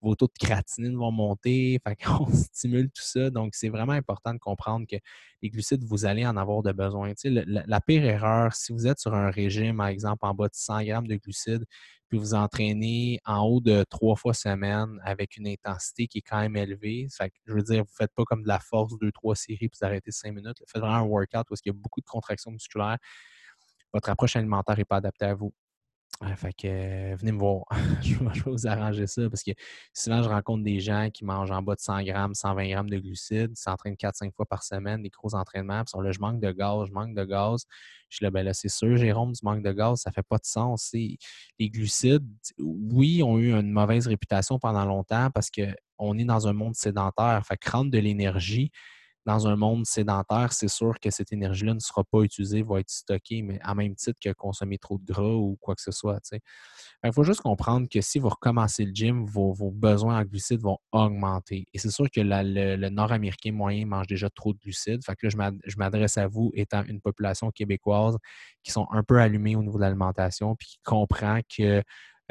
vos 0.00 0.14
taux 0.14 0.26
de 0.26 0.38
créatinine 0.38 0.96
vont 0.96 1.12
monter, 1.12 1.80
fait 1.86 1.96
qu'on 1.96 2.26
stimule 2.32 2.90
tout 2.90 3.02
ça. 3.02 3.30
Donc, 3.30 3.54
c'est 3.54 3.68
vraiment 3.68 3.92
important 3.92 4.32
de 4.32 4.38
comprendre 4.38 4.86
que 4.86 4.96
les 5.42 5.50
glucides, 5.50 5.84
vous 5.84 6.04
allez 6.04 6.26
en 6.26 6.36
avoir 6.36 6.62
de 6.62 6.72
besoin. 6.72 7.12
la, 7.24 7.80
pire 7.80 8.04
erreur, 8.04 8.54
si 8.54 8.72
vous 8.72 8.86
êtes 8.86 8.98
sur 8.98 9.14
un 9.14 9.30
régime, 9.30 9.76
par 9.76 9.88
exemple, 9.88 10.24
en 10.26 10.34
bas 10.34 10.48
de 10.48 10.54
100 10.54 10.84
grammes 10.84 11.06
de 11.06 11.16
glucides, 11.16 11.64
puis 12.08 12.18
vous 12.18 12.34
entraînez 12.34 13.20
en 13.26 13.42
haut 13.42 13.60
de 13.60 13.84
trois 13.90 14.16
fois 14.16 14.32
semaine 14.32 14.98
avec 15.04 15.36
une 15.36 15.46
intensité 15.46 16.06
qui 16.06 16.18
est 16.18 16.22
quand 16.22 16.40
même 16.40 16.56
élevée. 16.56 17.06
Je 17.46 17.52
veux 17.52 17.62
dire, 17.62 17.84
vous 17.84 17.90
ne 17.90 17.96
faites 17.96 18.14
pas 18.14 18.24
comme 18.24 18.42
de 18.42 18.48
la 18.48 18.60
force, 18.60 18.96
deux, 18.98 19.12
trois 19.12 19.36
séries, 19.36 19.68
puis 19.68 19.78
vous 19.80 19.86
arrêtez 19.86 20.10
cinq 20.10 20.32
minutes. 20.32 20.62
Faites 20.66 20.80
vraiment 20.80 20.96
un 20.96 21.02
workout 21.02 21.50
où 21.50 21.54
il 21.64 21.68
y 21.68 21.70
a 21.70 21.74
beaucoup 21.74 22.00
de 22.00 22.06
contractions 22.06 22.50
musculaires. 22.50 22.96
Votre 23.92 24.10
approche 24.10 24.36
alimentaire 24.36 24.76
n'est 24.76 24.84
pas 24.84 24.96
adaptée 24.96 25.26
à 25.26 25.34
vous 25.34 25.52
fait 26.36 26.52
que 26.52 26.66
euh, 26.66 27.16
venez 27.16 27.32
me 27.32 27.38
voir. 27.38 27.64
je, 28.02 28.14
vais, 28.18 28.40
vous 28.46 28.66
arranger 28.66 29.06
ça 29.06 29.28
parce 29.30 29.42
que 29.42 29.52
souvent, 29.94 30.22
je 30.22 30.28
rencontre 30.28 30.64
des 30.64 30.80
gens 30.80 31.10
qui 31.12 31.24
mangent 31.24 31.50
en 31.50 31.62
bas 31.62 31.76
de 31.76 31.80
100 31.80 32.02
grammes, 32.02 32.34
120 32.34 32.68
grammes 32.70 32.90
de 32.90 32.98
glucides, 32.98 33.56
s'entraînent 33.56 33.94
4-5 33.94 34.32
fois 34.34 34.46
par 34.46 34.64
semaine, 34.64 35.02
des 35.02 35.10
gros 35.10 35.34
entraînements, 35.34 35.84
puis 35.84 35.90
sont 35.90 36.00
là, 36.00 36.10
je 36.10 36.18
manque 36.18 36.40
de 36.40 36.50
gaz, 36.50 36.88
je 36.88 36.92
manque 36.92 37.14
de 37.14 37.24
gaz. 37.24 37.64
Je 38.08 38.16
suis 38.16 38.24
là, 38.24 38.30
ben 38.30 38.42
là, 38.42 38.54
c'est 38.54 38.70
sûr, 38.70 38.96
Jérôme, 38.96 39.32
du 39.32 39.40
manque 39.42 39.62
de 39.62 39.72
gaz, 39.72 40.00
ça 40.00 40.10
fait 40.10 40.22
pas 40.22 40.38
de 40.38 40.46
sens. 40.46 40.90
Les 40.92 41.70
glucides, 41.70 42.26
oui, 42.58 43.22
ont 43.22 43.38
eu 43.38 43.52
une 43.52 43.70
mauvaise 43.70 44.06
réputation 44.06 44.58
pendant 44.58 44.86
longtemps 44.86 45.30
parce 45.30 45.50
qu'on 45.50 46.18
est 46.18 46.24
dans 46.24 46.48
un 46.48 46.52
monde 46.52 46.74
sédentaire. 46.74 47.42
Fait 47.46 47.56
que 47.56 47.70
rendre 47.70 47.90
de 47.90 47.98
l'énergie, 47.98 48.72
dans 49.26 49.46
un 49.46 49.56
monde 49.56 49.84
sédentaire, 49.84 50.52
c'est 50.52 50.68
sûr 50.68 50.98
que 51.00 51.10
cette 51.10 51.32
énergie-là 51.32 51.74
ne 51.74 51.80
sera 51.80 52.02
pas 52.04 52.22
utilisée, 52.22 52.62
va 52.62 52.80
être 52.80 52.90
stockée, 52.90 53.42
mais 53.42 53.58
à 53.62 53.74
même 53.74 53.94
titre 53.94 54.18
que 54.22 54.32
consommer 54.32 54.78
trop 54.78 54.98
de 54.98 55.04
gras 55.04 55.34
ou 55.34 55.56
quoi 55.60 55.74
que 55.74 55.82
ce 55.82 55.90
soit. 55.90 56.20
Il 57.04 57.12
faut 57.12 57.24
juste 57.24 57.42
comprendre 57.42 57.88
que 57.88 58.00
si 58.00 58.18
vous 58.18 58.28
recommencez 58.28 58.84
le 58.84 58.92
gym, 58.92 59.26
vos, 59.26 59.54
besoins 59.70 60.18
en 60.18 60.24
glucides 60.24 60.62
vont 60.62 60.78
augmenter. 60.92 61.66
Et 61.74 61.78
c'est 61.78 61.90
sûr 61.90 62.06
que 62.10 62.20
le, 62.20 62.88
Nord-Américain 62.88 63.52
moyen 63.52 63.86
mange 63.86 64.06
déjà 64.06 64.30
trop 64.30 64.52
de 64.52 64.58
glucides. 64.58 65.04
Fait 65.04 65.14
que 65.14 65.26
là, 65.26 65.52
je 65.64 65.76
m'adresse 65.76 66.16
à 66.16 66.26
vous 66.26 66.50
étant 66.54 66.84
une 66.84 67.00
population 67.00 67.50
québécoise 67.50 68.16
qui 68.62 68.72
sont 68.72 68.86
un 68.90 69.02
peu 69.02 69.20
allumés 69.20 69.56
au 69.56 69.62
niveau 69.62 69.76
de 69.78 69.82
l'alimentation, 69.82 70.56
puis 70.56 70.68
qui 70.68 70.78
comprend 70.84 71.40
que 71.54 71.82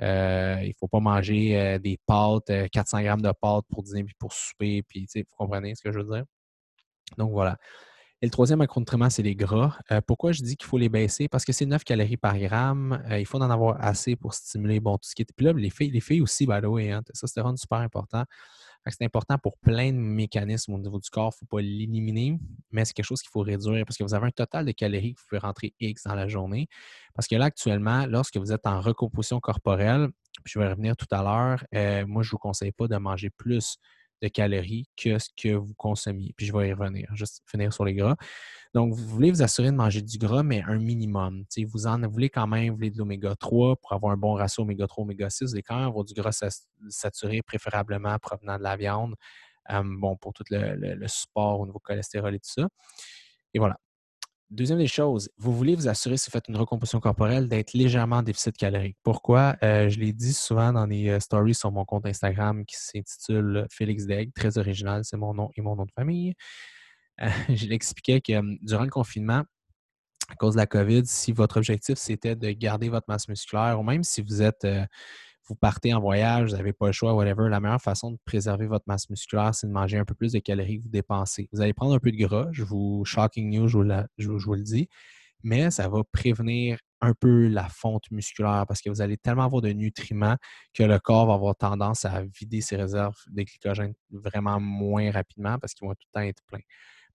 euh, 0.01 0.57
il 0.61 0.67
ne 0.67 0.73
faut 0.79 0.87
pas 0.87 0.99
manger 0.99 1.57
euh, 1.59 1.79
des 1.79 1.99
pâtes, 2.05 2.51
400 2.71 3.01
grammes 3.01 3.21
de 3.21 3.31
pâtes 3.31 3.65
pour 3.69 3.83
dîner 3.83 4.03
puis 4.03 4.15
pour 4.19 4.33
souper. 4.33 4.83
Puis, 4.83 5.07
vous 5.15 5.23
comprenez 5.37 5.75
ce 5.75 5.81
que 5.81 5.91
je 5.91 5.99
veux 5.99 6.15
dire? 6.15 6.25
Donc 7.17 7.31
voilà. 7.31 7.57
Et 8.21 8.25
le 8.25 8.31
troisième 8.31 8.59
macronutriments, 8.59 9.11
c'est 9.11 9.21
les 9.21 9.35
gras. 9.35 9.77
Euh, 9.91 10.01
pourquoi 10.01 10.31
je 10.31 10.41
dis 10.41 10.57
qu'il 10.57 10.67
faut 10.67 10.79
les 10.79 10.89
baisser? 10.89 11.27
Parce 11.27 11.45
que 11.45 11.53
c'est 11.53 11.67
9 11.67 11.83
calories 11.83 12.17
par 12.17 12.37
gramme. 12.39 13.03
Euh, 13.11 13.19
il 13.19 13.27
faut 13.27 13.37
en 13.37 13.49
avoir 13.49 13.77
assez 13.79 14.15
pour 14.15 14.33
stimuler 14.33 14.79
bon, 14.79 14.97
tout 14.97 15.07
ce 15.07 15.13
qui 15.13 15.21
est. 15.21 15.31
Puis 15.35 15.45
là, 15.45 15.53
les 15.53 15.69
filles, 15.69 15.91
les 15.91 15.99
filles 15.99 16.21
aussi, 16.21 16.47
by 16.47 16.59
the 16.59 16.65
way, 16.65 16.91
hein, 16.91 17.03
vraiment 17.35 17.55
super 17.55 17.77
important. 17.77 18.23
C'est 18.89 19.03
important 19.03 19.37
pour 19.37 19.57
plein 19.57 19.91
de 19.91 19.97
mécanismes 19.97 20.73
au 20.73 20.79
niveau 20.79 20.99
du 20.99 21.09
corps. 21.09 21.33
Il 21.33 21.35
ne 21.35 21.39
faut 21.39 21.57
pas 21.57 21.61
l'éliminer, 21.61 22.39
mais 22.71 22.85
c'est 22.85 22.93
quelque 22.93 23.05
chose 23.05 23.21
qu'il 23.21 23.29
faut 23.31 23.41
réduire 23.41 23.85
parce 23.85 23.97
que 23.97 24.03
vous 24.03 24.13
avez 24.13 24.27
un 24.27 24.31
total 24.31 24.65
de 24.65 24.71
calories 24.71 25.13
que 25.13 25.19
vous 25.19 25.25
pouvez 25.29 25.39
rentrer 25.39 25.73
X 25.79 26.03
dans 26.03 26.15
la 26.15 26.27
journée. 26.27 26.67
Parce 27.13 27.27
que 27.27 27.35
là, 27.35 27.45
actuellement, 27.45 28.05
lorsque 28.05 28.37
vous 28.37 28.51
êtes 28.51 28.65
en 28.65 28.79
recomposition 28.79 29.39
corporelle, 29.39 30.07
je 30.45 30.57
vais 30.57 30.69
revenir 30.69 30.95
tout 30.95 31.07
à 31.11 31.21
l'heure, 31.21 31.63
euh, 31.75 32.05
moi, 32.07 32.23
je 32.23 32.29
ne 32.29 32.31
vous 32.31 32.37
conseille 32.37 32.71
pas 32.71 32.87
de 32.87 32.97
manger 32.97 33.29
plus 33.29 33.77
de 34.21 34.27
calories 34.27 34.87
que 34.95 35.19
ce 35.19 35.29
que 35.35 35.53
vous 35.53 35.73
consommiez. 35.75 36.33
Puis 36.35 36.45
je 36.45 36.53
vais 36.53 36.69
y 36.69 36.73
revenir, 36.73 37.09
juste 37.15 37.41
finir 37.45 37.73
sur 37.73 37.85
les 37.85 37.93
gras. 37.93 38.15
Donc, 38.73 38.93
vous 38.93 39.07
voulez 39.07 39.31
vous 39.31 39.41
assurer 39.41 39.71
de 39.71 39.75
manger 39.75 40.01
du 40.01 40.17
gras, 40.17 40.43
mais 40.43 40.61
un 40.63 40.77
minimum. 40.77 41.45
vous 41.71 41.87
en 41.87 41.99
voulez 42.07 42.29
quand 42.29 42.47
même, 42.47 42.69
vous 42.69 42.75
voulez 42.75 42.91
de 42.91 42.97
l'oméga 42.97 43.35
3 43.35 43.77
pour 43.77 43.93
avoir 43.93 44.13
un 44.13 44.17
bon 44.17 44.33
ratio 44.33 44.63
oméga 44.63 44.87
3, 44.87 45.03
oméga 45.03 45.29
6. 45.29 45.45
Vous 45.45 45.49
voulez 45.51 45.63
quand 45.63 45.77
même 45.77 45.87
avoir 45.87 46.03
du 46.03 46.13
gras 46.13 46.37
saturé, 46.89 47.41
préférablement 47.41 48.17
provenant 48.19 48.57
de 48.57 48.63
la 48.63 48.75
viande. 48.75 49.15
bon, 49.69 50.15
pour 50.17 50.33
tout 50.33 50.43
le, 50.49 50.75
le, 50.75 51.07
support 51.07 51.59
au 51.59 51.65
niveau 51.65 51.79
cholestérol 51.79 52.35
et 52.35 52.39
tout 52.39 52.51
ça. 52.51 52.67
Et 53.53 53.59
voilà. 53.59 53.77
Deuxième 54.49 54.79
des 54.79 54.87
choses, 54.87 55.29
vous 55.37 55.53
voulez 55.53 55.75
vous 55.75 55.89
assurer, 55.89 56.15
si 56.15 56.29
vous 56.29 56.31
faites 56.31 56.47
une 56.47 56.55
recomposition 56.55 57.01
corporelle, 57.01 57.49
d'être 57.49 57.73
légèrement 57.73 58.17
en 58.17 58.23
déficit 58.23 58.55
calorique. 58.55 58.95
Pourquoi? 59.03 59.57
Euh, 59.61 59.89
je 59.89 59.99
l'ai 59.99 60.13
dit 60.13 60.31
souvent 60.31 60.71
dans 60.71 60.85
les 60.85 61.09
euh, 61.09 61.19
stories 61.19 61.53
sur 61.53 61.69
mon 61.69 61.83
compte 61.83 62.05
Instagram 62.05 62.65
qui 62.65 62.77
s'intitule 62.77 63.67
Félix 63.69 64.05
Degg, 64.05 64.31
très 64.33 64.57
original, 64.57 65.03
c'est 65.03 65.17
mon 65.17 65.33
nom 65.33 65.49
et 65.57 65.61
mon 65.61 65.75
nom 65.75 65.83
de 65.83 65.91
famille. 65.91 66.33
Euh, 67.21 67.27
je 67.49 67.65
l'expliquais 67.65 68.21
que 68.21 68.41
durant 68.65 68.85
le 68.85 68.89
confinement, 68.89 69.43
à 70.29 70.35
cause 70.35 70.53
de 70.53 70.59
la 70.59 70.65
COVID, 70.65 71.05
si 71.05 71.33
votre 71.33 71.57
objectif 71.57 71.97
c'était 71.97 72.37
de 72.37 72.51
garder 72.51 72.87
votre 72.87 73.07
masse 73.09 73.27
musculaire, 73.27 73.77
ou 73.77 73.83
même 73.83 74.05
si 74.05 74.21
vous 74.21 74.41
êtes 74.41 74.65
vous 75.47 75.55
partez 75.55 75.93
en 75.93 75.99
voyage, 75.99 76.51
vous 76.51 76.57
n'avez 76.57 76.73
pas 76.73 76.87
le 76.87 76.91
choix, 76.91 77.13
whatever, 77.13 77.49
la 77.49 77.59
meilleure 77.59 77.81
façon 77.81 78.11
de 78.11 78.17
préserver 78.25 78.67
votre 78.67 78.85
masse 78.87 79.09
musculaire, 79.09 79.55
c'est 79.55 79.67
de 79.67 79.71
manger 79.71 79.97
un 79.97 80.05
peu 80.05 80.13
plus 80.13 80.33
de 80.33 80.39
calories 80.39 80.79
que 80.79 80.83
vous 80.83 80.89
dépensez. 80.89 81.49
Vous 81.53 81.61
allez 81.61 81.73
prendre 81.73 81.93
un 81.93 81.99
peu 81.99 82.11
de 82.11 82.17
gras, 82.17 82.47
je 82.51 82.63
vous, 82.63 83.03
shocking 83.05 83.49
news, 83.49 83.67
je 83.69 83.77
vous, 84.27 84.53
le 84.53 84.63
dis, 84.63 84.89
mais 85.43 85.71
ça 85.71 85.87
va 85.87 86.03
prévenir 86.11 86.79
un 87.01 87.13
peu 87.13 87.47
la 87.47 87.69
fonte 87.69 88.09
musculaire 88.11 88.65
parce 88.67 88.81
que 88.81 88.89
vous 88.89 89.01
allez 89.01 89.17
tellement 89.17 89.43
avoir 89.43 89.61
de 89.61 89.69
nutriments 89.69 90.35
que 90.73 90.83
le 90.83 90.99
corps 90.99 91.27
va 91.27 91.35
avoir 91.35 91.55
tendance 91.55 92.05
à 92.05 92.23
vider 92.23 92.61
ses 92.61 92.75
réserves 92.75 93.17
de 93.27 93.43
glycogène 93.43 93.93
vraiment 94.09 94.59
moins 94.59 95.11
rapidement 95.11 95.59
parce 95.59 95.73
qu'ils 95.73 95.87
vont 95.87 95.93
tout 95.93 96.07
le 96.13 96.19
temps 96.19 96.25
être 96.25 96.43
pleins. 96.47 96.59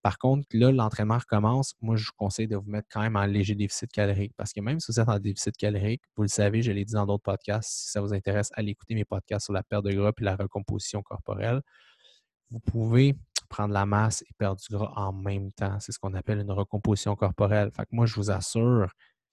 Par 0.02 0.18
contre, 0.18 0.46
là, 0.52 0.72
l'entraînement 0.72 1.18
recommence. 1.18 1.74
Moi, 1.80 1.94
je 1.94 2.06
vous 2.06 2.12
conseille 2.16 2.48
de 2.48 2.56
vous 2.56 2.68
mettre 2.68 2.88
quand 2.90 3.00
même 3.00 3.14
en 3.14 3.24
léger 3.24 3.54
déficit 3.54 3.90
calorique 3.92 4.32
parce 4.36 4.52
que 4.52 4.60
même 4.60 4.80
si 4.80 4.90
vous 4.90 4.98
êtes 4.98 5.08
en 5.08 5.18
déficit 5.20 5.56
calorique, 5.56 6.02
vous 6.16 6.22
le 6.22 6.28
savez, 6.28 6.60
je 6.60 6.72
l'ai 6.72 6.84
dit 6.84 6.94
dans 6.94 7.06
d'autres 7.06 7.22
podcasts, 7.22 7.70
si 7.70 7.90
ça 7.92 8.00
vous 8.00 8.12
intéresse, 8.12 8.50
allez 8.54 8.72
écouter 8.72 8.96
mes 8.96 9.04
podcasts 9.04 9.44
sur 9.44 9.52
la 9.52 9.62
perte 9.62 9.84
de 9.84 9.92
gras 9.92 10.10
et 10.18 10.24
la 10.24 10.34
recomposition 10.34 11.02
corporelle. 11.02 11.62
Vous 12.50 12.58
pouvez 12.58 13.14
prendre 13.48 13.72
la 13.72 13.86
masse 13.86 14.22
et 14.22 14.32
perdre 14.36 14.60
du 14.60 14.74
gras 14.74 14.92
en 14.96 15.12
même 15.12 15.52
temps. 15.52 15.78
C'est 15.78 15.92
ce 15.92 16.00
qu'on 16.00 16.14
appelle 16.14 16.40
une 16.40 16.50
recomposition 16.50 17.14
corporelle. 17.14 17.70
Fait 17.76 17.84
que 17.84 17.90
moi, 17.92 18.06
je 18.06 18.16
vous 18.16 18.30
assure, 18.32 18.88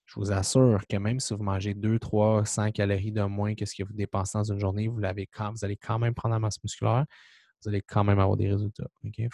je 0.06 0.20
vous 0.20 0.32
assure 0.32 0.86
que 0.88 0.98
même 0.98 1.20
si 1.20 1.34
vous 1.34 1.44
mangez 1.44 1.74
2, 1.74 1.98
3, 1.98 2.46
100 2.46 2.72
calories 2.72 3.12
de 3.12 3.24
moins 3.24 3.56
que 3.56 3.66
ce 3.66 3.76
que 3.76 3.84
vous 3.84 3.94
dépensez 3.94 4.38
dans 4.38 4.44
une 4.44 4.60
journée, 4.60 4.88
vous, 4.88 4.98
vous 4.98 5.66
allez 5.66 5.78
quand 5.78 6.00
même 6.00 6.14
prendre 6.14 6.34
la 6.34 6.40
masse 6.40 6.62
musculaire 6.64 7.06
vous 7.62 7.70
allez 7.70 7.82
quand 7.82 8.04
même 8.04 8.20
avoir 8.20 8.38
des 8.38 8.50
résultats. 8.50 8.88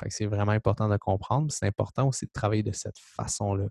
c'est 0.09 0.25
vraiment 0.25 0.51
important 0.51 0.89
de 0.89 0.97
comprendre. 0.97 1.51
C'est 1.51 1.67
important 1.67 2.07
aussi 2.07 2.25
de 2.25 2.31
travailler 2.31 2.63
de 2.63 2.71
cette 2.71 2.99
façon-là. 2.99 3.67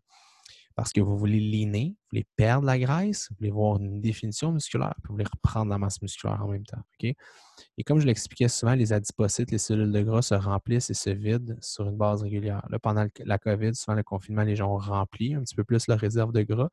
Parce 0.77 0.93
que 0.93 1.01
vous 1.01 1.17
voulez 1.17 1.39
liner, 1.39 1.91
vous 1.97 2.09
voulez 2.11 2.27
perdre 2.35 2.67
la 2.67 2.77
graisse, 2.79 3.29
vous 3.31 3.37
voulez 3.39 3.53
voir 3.53 3.77
une 3.79 4.01
définition 4.01 4.51
musculaire, 4.51 4.95
puis 4.97 5.09
vous 5.09 5.15
voulez 5.15 5.25
reprendre 5.25 5.71
la 5.71 5.79
masse 5.79 6.03
musculaire 6.03 6.43
en 6.43 6.49
même 6.49 6.67
temps. 6.67 6.83
Et 7.01 7.85
comme 7.85 8.01
je 8.01 8.07
l'expliquais 8.07 8.49
souvent, 8.49 8.75
les 8.75 8.93
adipocytes, 8.93 9.53
les 9.53 9.59
cellules 9.59 9.93
de 9.93 10.03
gras 10.03 10.23
se 10.23 10.35
remplissent 10.35 10.91
et 10.91 10.95
se 10.95 11.11
vident 11.11 11.55
sur 11.61 11.89
une 11.89 11.97
base 11.97 12.23
régulière. 12.23 12.67
Là, 12.71 12.81
pendant 12.81 13.07
la 13.25 13.39
COVID, 13.39 13.75
souvent 13.77 13.95
le 13.95 14.03
confinement, 14.03 14.43
les 14.43 14.57
gens 14.57 14.75
ont 14.75 14.79
rempli 14.79 15.35
un 15.35 15.43
petit 15.43 15.55
peu 15.55 15.63
plus 15.63 15.87
leur 15.87 16.01
réserve 16.01 16.33
de 16.33 16.43
gras. 16.43 16.71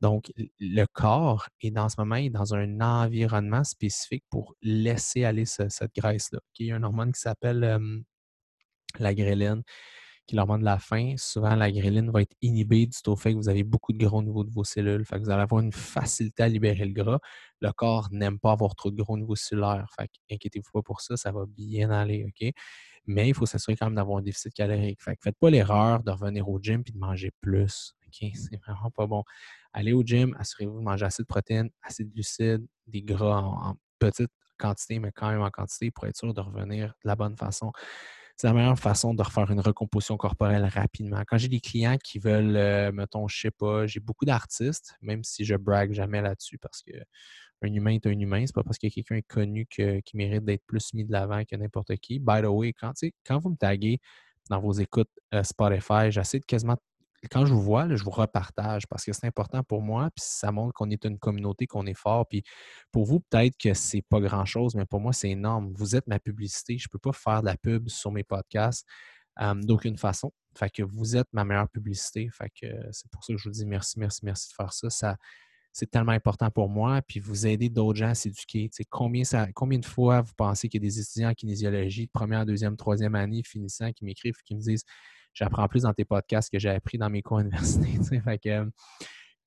Donc, 0.00 0.32
le 0.58 0.84
corps 0.92 1.48
est 1.60 1.70
dans 1.70 1.88
ce 1.88 1.94
moment 1.98 2.20
dans 2.30 2.56
un 2.56 2.80
environnement 2.80 3.62
spécifique 3.62 4.24
pour 4.30 4.56
laisser 4.62 5.24
aller 5.24 5.44
cette 5.44 5.94
graisse-là. 5.94 6.40
Il 6.58 6.66
y 6.66 6.72
a 6.72 6.76
une 6.76 6.84
hormone 6.84 7.12
qui 7.12 7.20
s'appelle 7.20 7.78
la 8.98 9.14
gréline 9.14 9.62
qui 10.26 10.36
leur 10.36 10.46
demande 10.46 10.62
la 10.62 10.78
faim, 10.78 11.14
souvent 11.18 11.54
la 11.54 11.70
gréline 11.70 12.10
va 12.10 12.22
être 12.22 12.34
inhibée 12.40 12.86
du 12.86 12.96
tout 13.02 13.14
fait 13.16 13.32
que 13.32 13.36
vous 13.36 13.48
avez 13.48 13.62
beaucoup 13.62 13.92
de 13.92 13.98
gras 13.98 14.16
au 14.16 14.22
niveau 14.22 14.42
de 14.44 14.50
vos 14.50 14.64
cellules. 14.64 15.04
Fait 15.04 15.16
que 15.16 15.24
vous 15.24 15.30
allez 15.30 15.42
avoir 15.42 15.60
une 15.60 15.72
facilité 15.72 16.42
à 16.42 16.48
libérer 16.48 16.84
le 16.86 16.92
gras. 16.92 17.18
Le 17.60 17.70
corps 17.72 18.08
n'aime 18.10 18.38
pas 18.38 18.52
avoir 18.52 18.74
trop 18.74 18.90
de 18.90 18.96
gros 18.96 19.14
au 19.14 19.18
niveau 19.18 19.36
cellulaire. 19.36 19.86
Fait 19.96 20.08
inquiétez-vous 20.30 20.70
pas 20.72 20.82
pour 20.82 21.00
ça, 21.00 21.16
ça 21.16 21.30
va 21.30 21.44
bien 21.46 21.90
aller? 21.90 22.26
Mais 23.06 23.28
il 23.28 23.34
faut 23.34 23.44
s'assurer 23.44 23.76
quand 23.76 23.86
même 23.86 23.96
d'avoir 23.96 24.18
un 24.18 24.22
déficit 24.22 24.54
calorique. 24.54 25.02
Fait 25.02 25.14
que 25.16 25.22
faites 25.22 25.38
pas 25.38 25.50
l'erreur 25.50 26.02
de 26.02 26.10
revenir 26.10 26.48
au 26.48 26.58
gym 26.58 26.82
et 26.86 26.92
de 26.92 26.98
manger 26.98 27.30
plus. 27.40 27.94
C'est 28.12 28.60
vraiment 28.66 28.90
pas 28.90 29.06
bon. 29.06 29.24
Allez 29.74 29.92
au 29.92 30.02
gym, 30.02 30.34
assurez-vous 30.38 30.78
de 30.78 30.84
manger 30.84 31.04
assez 31.04 31.22
de 31.22 31.26
protéines, 31.26 31.68
assez 31.82 32.04
de 32.04 32.10
glucides, 32.10 32.66
des 32.86 33.02
gras 33.02 33.40
en 33.40 33.74
petite 33.98 34.30
quantité, 34.56 35.00
mais 35.00 35.10
quand 35.12 35.28
même 35.28 35.42
en 35.42 35.50
quantité 35.50 35.90
pour 35.90 36.06
être 36.06 36.16
sûr 36.16 36.32
de 36.32 36.40
revenir 36.40 36.94
de 37.02 37.08
la 37.08 37.16
bonne 37.16 37.36
façon 37.36 37.72
c'est 38.36 38.46
la 38.46 38.52
meilleure 38.52 38.78
façon 38.78 39.14
de 39.14 39.22
refaire 39.22 39.50
une 39.50 39.60
recomposition 39.60 40.16
corporelle 40.16 40.64
rapidement. 40.64 41.22
Quand 41.26 41.38
j'ai 41.38 41.48
des 41.48 41.60
clients 41.60 41.96
qui 42.02 42.18
veulent, 42.18 42.56
euh, 42.56 42.92
mettons, 42.92 43.28
je 43.28 43.40
sais 43.40 43.50
pas, 43.50 43.86
j'ai 43.86 44.00
beaucoup 44.00 44.24
d'artistes, 44.24 44.94
même 45.02 45.22
si 45.22 45.44
je 45.44 45.54
brague 45.54 45.92
jamais 45.92 46.20
là-dessus 46.20 46.58
parce 46.58 46.82
que 46.82 46.92
un 47.62 47.72
humain 47.72 47.92
est 47.92 48.06
un 48.06 48.18
humain, 48.18 48.44
c'est 48.46 48.54
pas 48.54 48.62
parce 48.62 48.78
que 48.78 48.88
quelqu'un 48.88 49.16
est 49.16 49.22
connu 49.22 49.66
qui 49.66 50.02
mérite 50.14 50.44
d'être 50.44 50.64
plus 50.66 50.92
mis 50.94 51.04
de 51.04 51.12
l'avant 51.12 51.44
que 51.44 51.56
n'importe 51.56 51.96
qui. 51.96 52.18
By 52.18 52.42
the 52.42 52.46
way, 52.46 52.72
quand, 52.72 52.92
quand 53.24 53.38
vous 53.38 53.50
me 53.50 53.56
taguez 53.56 54.00
dans 54.50 54.60
vos 54.60 54.72
écoutes 54.72 55.10
euh, 55.32 55.42
Spotify, 55.42 56.10
j'essaie 56.10 56.40
de 56.40 56.44
quasiment 56.44 56.76
quand 57.30 57.46
je 57.46 57.52
vous 57.54 57.62
vois, 57.62 57.94
je 57.94 58.02
vous 58.02 58.10
repartage 58.10 58.86
parce 58.86 59.04
que 59.04 59.12
c'est 59.12 59.26
important 59.26 59.62
pour 59.62 59.82
moi, 59.82 60.10
puis 60.14 60.24
ça 60.26 60.52
montre 60.52 60.72
qu'on 60.74 60.90
est 60.90 61.04
une 61.04 61.18
communauté, 61.18 61.66
qu'on 61.66 61.86
est 61.86 61.98
fort. 61.98 62.26
Puis 62.28 62.42
pour 62.92 63.04
vous, 63.04 63.20
peut-être 63.20 63.56
que 63.58 63.74
c'est 63.74 64.02
pas 64.02 64.20
grand-chose, 64.20 64.74
mais 64.74 64.86
pour 64.86 65.00
moi, 65.00 65.12
c'est 65.12 65.30
énorme. 65.30 65.72
Vous 65.74 65.96
êtes 65.96 66.06
ma 66.06 66.18
publicité. 66.18 66.78
Je 66.78 66.86
ne 66.88 66.90
peux 66.90 66.98
pas 66.98 67.12
faire 67.12 67.40
de 67.40 67.46
la 67.46 67.56
pub 67.56 67.88
sur 67.88 68.12
mes 68.12 68.24
podcasts 68.24 68.86
d'aucune 69.56 69.98
façon. 69.98 70.32
Fait 70.56 70.70
que 70.70 70.82
vous 70.82 71.16
êtes 71.16 71.26
ma 71.32 71.44
meilleure 71.44 71.68
publicité. 71.68 72.28
Fait 72.32 72.50
que 72.50 72.66
c'est 72.92 73.10
pour 73.10 73.24
ça 73.24 73.32
que 73.32 73.38
je 73.38 73.48
vous 73.48 73.52
dis 73.52 73.66
merci, 73.66 73.98
merci, 73.98 74.20
merci 74.24 74.50
de 74.50 74.54
faire 74.54 74.72
ça. 74.72 74.90
ça 74.90 75.16
c'est 75.74 75.90
tellement 75.90 76.12
important 76.12 76.50
pour 76.50 76.70
moi. 76.70 77.02
Puis 77.02 77.18
vous 77.18 77.46
aidez 77.46 77.68
d'autres 77.68 77.98
gens 77.98 78.10
à 78.10 78.14
s'éduquer. 78.14 78.70
Combien, 78.88 79.24
ça, 79.24 79.48
combien 79.52 79.80
de 79.80 79.84
fois 79.84 80.22
vous 80.22 80.32
pensez 80.36 80.68
qu'il 80.68 80.80
y 80.80 80.86
a 80.86 80.88
des 80.88 81.00
étudiants 81.00 81.30
en 81.30 81.34
kinésiologie 81.34 82.06
première, 82.06 82.46
deuxième, 82.46 82.76
troisième 82.76 83.16
année 83.16 83.42
finissant 83.44 83.92
qui 83.92 84.04
m'écrivent, 84.04 84.36
qui 84.44 84.54
me 84.54 84.60
disent 84.60 84.84
j'apprends 85.34 85.66
plus 85.66 85.82
dans 85.82 85.92
tes 85.92 86.04
podcasts 86.04 86.48
que 86.50 86.60
j'ai 86.60 86.70
appris 86.70 86.96
dans 86.96 87.10
mes 87.10 87.22
cours 87.22 87.40
universités. 87.40 87.98
Euh, 88.46 88.66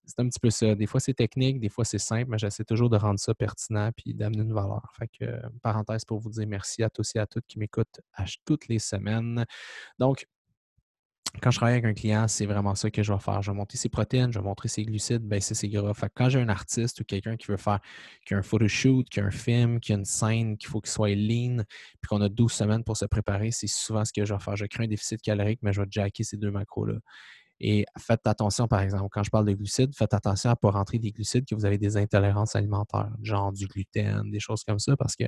c'est 0.06 0.22
un 0.22 0.30
petit 0.30 0.40
peu 0.40 0.50
ça. 0.50 0.74
Des 0.74 0.86
fois, 0.86 1.00
c'est 1.02 1.14
technique, 1.14 1.60
des 1.60 1.70
fois, 1.70 1.84
c'est 1.84 1.98
simple, 1.98 2.30
mais 2.30 2.38
j'essaie 2.38 2.64
toujours 2.64 2.90
de 2.90 2.98
rendre 2.98 3.20
ça 3.20 3.34
pertinent 3.34 3.92
puis 3.96 4.14
d'amener 4.14 4.42
une 4.42 4.54
valeur. 4.54 4.90
Fait 4.98 5.08
que, 5.08 5.26
euh, 5.26 5.50
parenthèse 5.62 6.06
pour 6.06 6.20
vous 6.20 6.30
dire 6.30 6.48
merci 6.48 6.82
à 6.82 6.90
tous 6.90 7.16
et 7.16 7.20
à 7.20 7.28
toutes 7.28 7.46
qui 7.46 7.60
m'écoutent 7.60 8.00
toutes 8.46 8.68
les 8.70 8.80
semaines. 8.80 9.46
Donc, 10.00 10.26
quand 11.42 11.52
je 11.52 11.58
travaille 11.58 11.76
avec 11.76 11.86
un 11.86 11.94
client, 11.94 12.28
c'est 12.28 12.46
vraiment 12.46 12.76
ça 12.76 12.90
que 12.90 13.04
je 13.04 13.14
vais 13.14 13.20
faire. 13.20 13.42
Je 13.42 13.52
vais 13.52 13.58
monter 13.58 13.78
ses 13.78 13.90
protéines, 13.90 14.32
je 14.32 14.40
vais 14.40 14.46
montrer 14.46 14.68
ses 14.68 14.84
glucides, 14.84 15.24
baisser 15.24 15.56
ses 15.56 15.70
gras. 15.70 15.94
Quand 16.16 16.30
j'ai 16.30 16.40
un 16.40 16.50
artiste 16.50 17.00
ou 17.00 17.04
quelqu'un 17.04 17.38
qui 17.38 17.48
veut 17.48 17.58
faire, 17.58 17.80
qui 18.26 18.34
a 18.34 18.38
un 18.38 18.42
photoshoot, 18.42 19.08
qui 19.10 19.20
a 19.20 19.26
un 19.26 19.32
film, 19.32 19.80
qui 19.80 19.94
a 19.94 19.96
une 19.96 20.06
scène, 20.06 20.58
qu'il 20.58 20.70
faut 20.70 20.82
qu'il 20.82 20.92
soit 20.92 21.16
lean, 21.16 21.64
puis 22.02 22.10
qu'on 22.10 22.22
a 22.22 22.30
12 22.30 22.52
semaines 22.52 22.84
pour 22.84 22.98
se 22.98 23.06
préparer, 23.06 23.52
c'est 23.52 23.68
souvent 23.68 24.06
ce 24.06 24.14
que 24.14 24.26
je 24.26 24.34
vais 24.34 24.40
faire. 24.40 24.56
Je 24.56 24.66
crée 24.66 24.86
un 24.86 24.88
déficit 24.88 25.22
calorique, 25.22 25.60
mais 25.62 25.74
je 25.74 25.82
vais 25.82 25.88
jacker 25.90 26.24
ces 26.24 26.38
deux 26.38 26.52
macros-là. 26.52 26.96
Et 27.60 27.86
faites 27.98 28.28
attention, 28.28 28.68
par 28.68 28.82
exemple, 28.82 29.08
quand 29.12 29.24
je 29.24 29.32
parle 29.32 29.46
de 29.46 29.54
glucides, 29.54 29.96
faites 29.96 30.14
attention 30.14 30.52
à 30.52 30.54
ne 30.54 30.58
pas 30.58 30.70
rentrer 30.70 31.00
des 31.00 31.12
glucides 31.12 31.46
que 31.46 31.56
vous 31.56 31.66
avez 31.66 31.80
des 31.80 31.98
intolérances 31.98 32.56
alimentaires, 32.56 33.10
genre 33.24 33.52
du 33.52 33.66
gluten, 33.66 34.30
des 34.30 34.40
choses 34.40 34.64
comme 34.64 34.78
ça, 34.78 34.96
parce 34.96 35.16
que 35.16 35.24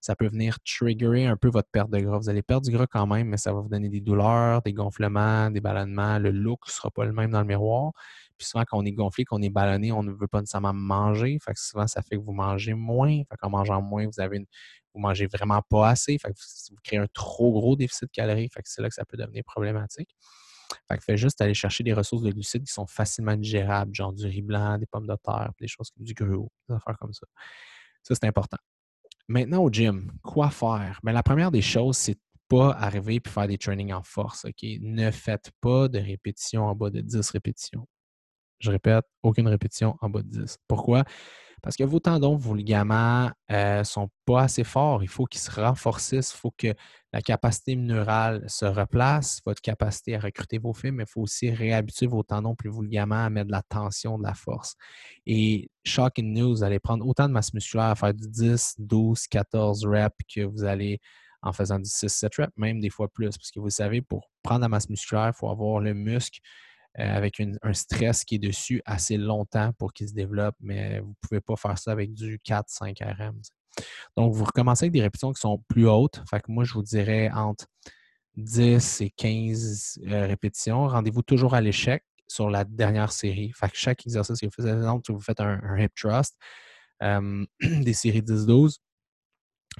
ça 0.00 0.14
peut 0.14 0.28
venir 0.28 0.58
triggerer 0.60 1.26
un 1.26 1.36
peu 1.36 1.48
votre 1.48 1.68
perte 1.70 1.90
de 1.90 1.98
gras. 1.98 2.18
Vous 2.18 2.28
allez 2.28 2.42
perdre 2.42 2.66
du 2.66 2.72
gras 2.72 2.86
quand 2.86 3.06
même, 3.06 3.28
mais 3.28 3.36
ça 3.36 3.52
va 3.52 3.60
vous 3.60 3.68
donner 3.68 3.88
des 3.88 4.00
douleurs, 4.00 4.62
des 4.62 4.72
gonflements, 4.72 5.50
des 5.50 5.60
ballonnements. 5.60 6.18
Le 6.18 6.30
look 6.30 6.60
ne 6.68 6.72
sera 6.72 6.90
pas 6.90 7.04
le 7.04 7.12
même 7.12 7.32
dans 7.32 7.40
le 7.40 7.46
miroir. 7.46 7.92
Puis 8.38 8.46
souvent, 8.46 8.64
quand 8.64 8.78
on 8.78 8.84
est 8.84 8.92
gonflé, 8.92 9.24
qu'on 9.24 9.42
est 9.42 9.50
ballonné, 9.50 9.92
on 9.92 10.02
ne 10.02 10.12
veut 10.12 10.28
pas 10.28 10.40
nécessairement 10.40 10.72
manger. 10.72 11.38
Fait 11.44 11.52
que 11.52 11.60
souvent, 11.60 11.86
ça 11.86 12.02
fait 12.02 12.16
que 12.16 12.22
vous 12.22 12.32
mangez 12.32 12.74
moins. 12.74 13.22
Fait 13.28 13.36
qu'en 13.40 13.50
mangeant 13.50 13.82
moins, 13.82 14.06
vous 14.06 14.20
avez 14.20 14.44
vous 14.94 15.00
mangez 15.00 15.26
vraiment 15.26 15.62
pas 15.62 15.88
assez. 15.88 16.18
Fait 16.18 16.32
que 16.32 16.38
vous, 16.38 16.76
créez 16.82 16.98
un 16.98 17.06
trop 17.12 17.52
gros 17.52 17.76
déficit 17.76 18.04
de 18.04 18.12
calories. 18.12 18.48
Fait 18.48 18.62
que 18.62 18.68
c'est 18.68 18.82
là 18.82 18.88
que 18.88 18.94
ça 18.94 19.04
peut 19.04 19.16
devenir 19.16 19.42
problématique. 19.44 20.14
Fait 20.88 20.98
que 20.98 21.04
fait 21.04 21.16
juste 21.16 21.40
aller 21.40 21.54
chercher 21.54 21.84
des 21.84 21.92
ressources 21.92 22.22
de 22.22 22.30
glucides 22.30 22.64
qui 22.64 22.72
sont 22.72 22.86
facilement 22.86 23.36
digérables, 23.36 23.94
genre 23.94 24.12
du 24.12 24.26
riz 24.26 24.42
blanc, 24.42 24.78
des 24.78 24.86
pommes 24.86 25.06
de 25.06 25.16
terre, 25.22 25.50
des 25.60 25.68
choses 25.68 25.90
comme 25.90 26.04
du 26.04 26.14
gruau, 26.14 26.50
des 26.68 26.74
affaires 26.74 26.96
comme 26.98 27.12
ça. 27.12 27.26
Ça, 28.02 28.14
c'est 28.14 28.26
important. 28.26 28.58
Maintenant, 29.28 29.62
au 29.62 29.70
gym, 29.70 30.12
quoi 30.22 30.50
faire? 30.50 31.00
Bien, 31.02 31.12
la 31.12 31.22
première 31.22 31.50
des 31.50 31.62
choses, 31.62 31.96
c'est 31.96 32.18
pas 32.48 32.72
arriver 32.72 33.16
et 33.16 33.28
faire 33.28 33.46
des 33.46 33.56
trainings 33.56 33.92
en 33.92 34.02
force. 34.02 34.46
Ne 34.62 35.10
faites 35.10 35.50
pas 35.60 35.88
de 35.88 35.98
répétitions 35.98 36.64
en 36.64 36.74
bas 36.74 36.90
de 36.90 37.00
10 37.00 37.30
répétitions. 37.30 37.86
Je 38.58 38.70
répète, 38.70 39.04
aucune 39.22 39.48
répétition 39.48 39.96
en 40.00 40.10
bas 40.10 40.22
de 40.22 40.28
10. 40.28 40.58
Pourquoi? 40.68 41.04
Parce 41.62 41.76
que 41.76 41.84
vos 41.84 42.00
tendons, 42.00 42.36
vos 42.36 42.54
ligaments 42.54 43.30
ne 43.48 43.54
euh, 43.54 43.84
sont 43.84 44.08
pas 44.24 44.42
assez 44.42 44.64
forts. 44.64 45.04
Il 45.04 45.08
faut 45.08 45.26
qu'ils 45.26 45.40
se 45.40 45.50
renforcissent. 45.50 46.32
Il 46.34 46.36
faut 46.36 46.50
que 46.50 46.74
la 47.12 47.22
capacité 47.22 47.76
neurale 47.76 48.44
se 48.48 48.64
replace, 48.64 49.40
votre 49.46 49.62
capacité 49.62 50.16
à 50.16 50.18
recruter 50.18 50.58
vos 50.58 50.74
fibres, 50.74 50.96
mais 50.96 51.04
il 51.04 51.08
faut 51.08 51.20
aussi 51.20 51.50
réhabituer 51.50 52.08
vos 52.08 52.24
tendons 52.24 52.56
plus 52.56 52.68
vos 52.68 52.82
ligaments 52.82 53.24
à 53.24 53.30
mettre 53.30 53.46
de 53.46 53.52
la 53.52 53.62
tension, 53.62 54.18
de 54.18 54.24
la 54.24 54.34
force. 54.34 54.74
Et 55.24 55.70
shocking 55.84 56.32
news, 56.32 56.50
vous 56.50 56.64
allez 56.64 56.80
prendre 56.80 57.06
autant 57.06 57.28
de 57.28 57.32
masse 57.32 57.54
musculaire 57.54 57.86
à 57.86 57.94
faire 57.94 58.12
du 58.12 58.28
10, 58.28 58.74
12, 58.78 59.28
14 59.28 59.86
reps 59.86 60.16
que 60.34 60.40
vous 60.40 60.64
allez 60.64 61.00
en 61.42 61.52
faisant 61.52 61.78
du 61.78 61.88
6, 61.88 62.08
7 62.08 62.34
reps, 62.36 62.52
même 62.56 62.80
des 62.80 62.90
fois 62.90 63.08
plus. 63.08 63.36
Parce 63.36 63.52
que 63.52 63.60
vous 63.60 63.70
savez, 63.70 64.02
pour 64.02 64.28
prendre 64.42 64.62
la 64.62 64.68
masse 64.68 64.88
musculaire, 64.88 65.28
il 65.28 65.38
faut 65.38 65.48
avoir 65.48 65.80
le 65.80 65.94
muscle 65.94 66.40
euh, 66.98 67.16
avec 67.16 67.40
un 67.40 67.72
stress 67.72 68.24
qui 68.24 68.34
est 68.34 68.38
dessus 68.38 68.82
assez 68.84 69.16
longtemps 69.16 69.72
pour 69.78 69.92
qu'il 69.92 70.08
se 70.08 70.14
développe, 70.14 70.56
mais 70.60 71.00
vous 71.00 71.08
ne 71.08 71.14
pouvez 71.20 71.40
pas 71.40 71.56
faire 71.56 71.78
ça 71.78 71.92
avec 71.92 72.12
du 72.12 72.38
4-5 72.38 73.02
RM. 73.02 73.40
Donc, 74.16 74.34
vous 74.34 74.44
recommencez 74.44 74.84
avec 74.84 74.92
des 74.92 75.00
répétitions 75.00 75.32
qui 75.32 75.40
sont 75.40 75.62
plus 75.68 75.88
hautes. 75.88 76.22
Fait 76.28 76.40
que 76.40 76.50
moi, 76.52 76.64
je 76.64 76.74
vous 76.74 76.82
dirais 76.82 77.30
entre 77.30 77.66
10 78.36 79.00
et 79.00 79.10
15 79.10 80.00
euh, 80.06 80.26
répétitions. 80.26 80.86
Rendez-vous 80.86 81.22
toujours 81.22 81.54
à 81.54 81.62
l'échec 81.62 82.04
sur 82.28 82.50
la 82.50 82.64
dernière 82.64 83.12
série. 83.12 83.52
Fait 83.54 83.70
que 83.70 83.76
chaque 83.76 84.06
exercice 84.06 84.38
que 84.38 84.46
vous 84.46 84.52
faites, 84.52 84.66
exemple, 84.66 85.04
si 85.06 85.12
vous 85.12 85.20
faites 85.20 85.40
un, 85.40 85.60
hip 85.78 85.90
thrust, 85.96 86.36
des 87.00 87.94
séries 87.94 88.22
10-12, 88.22 88.76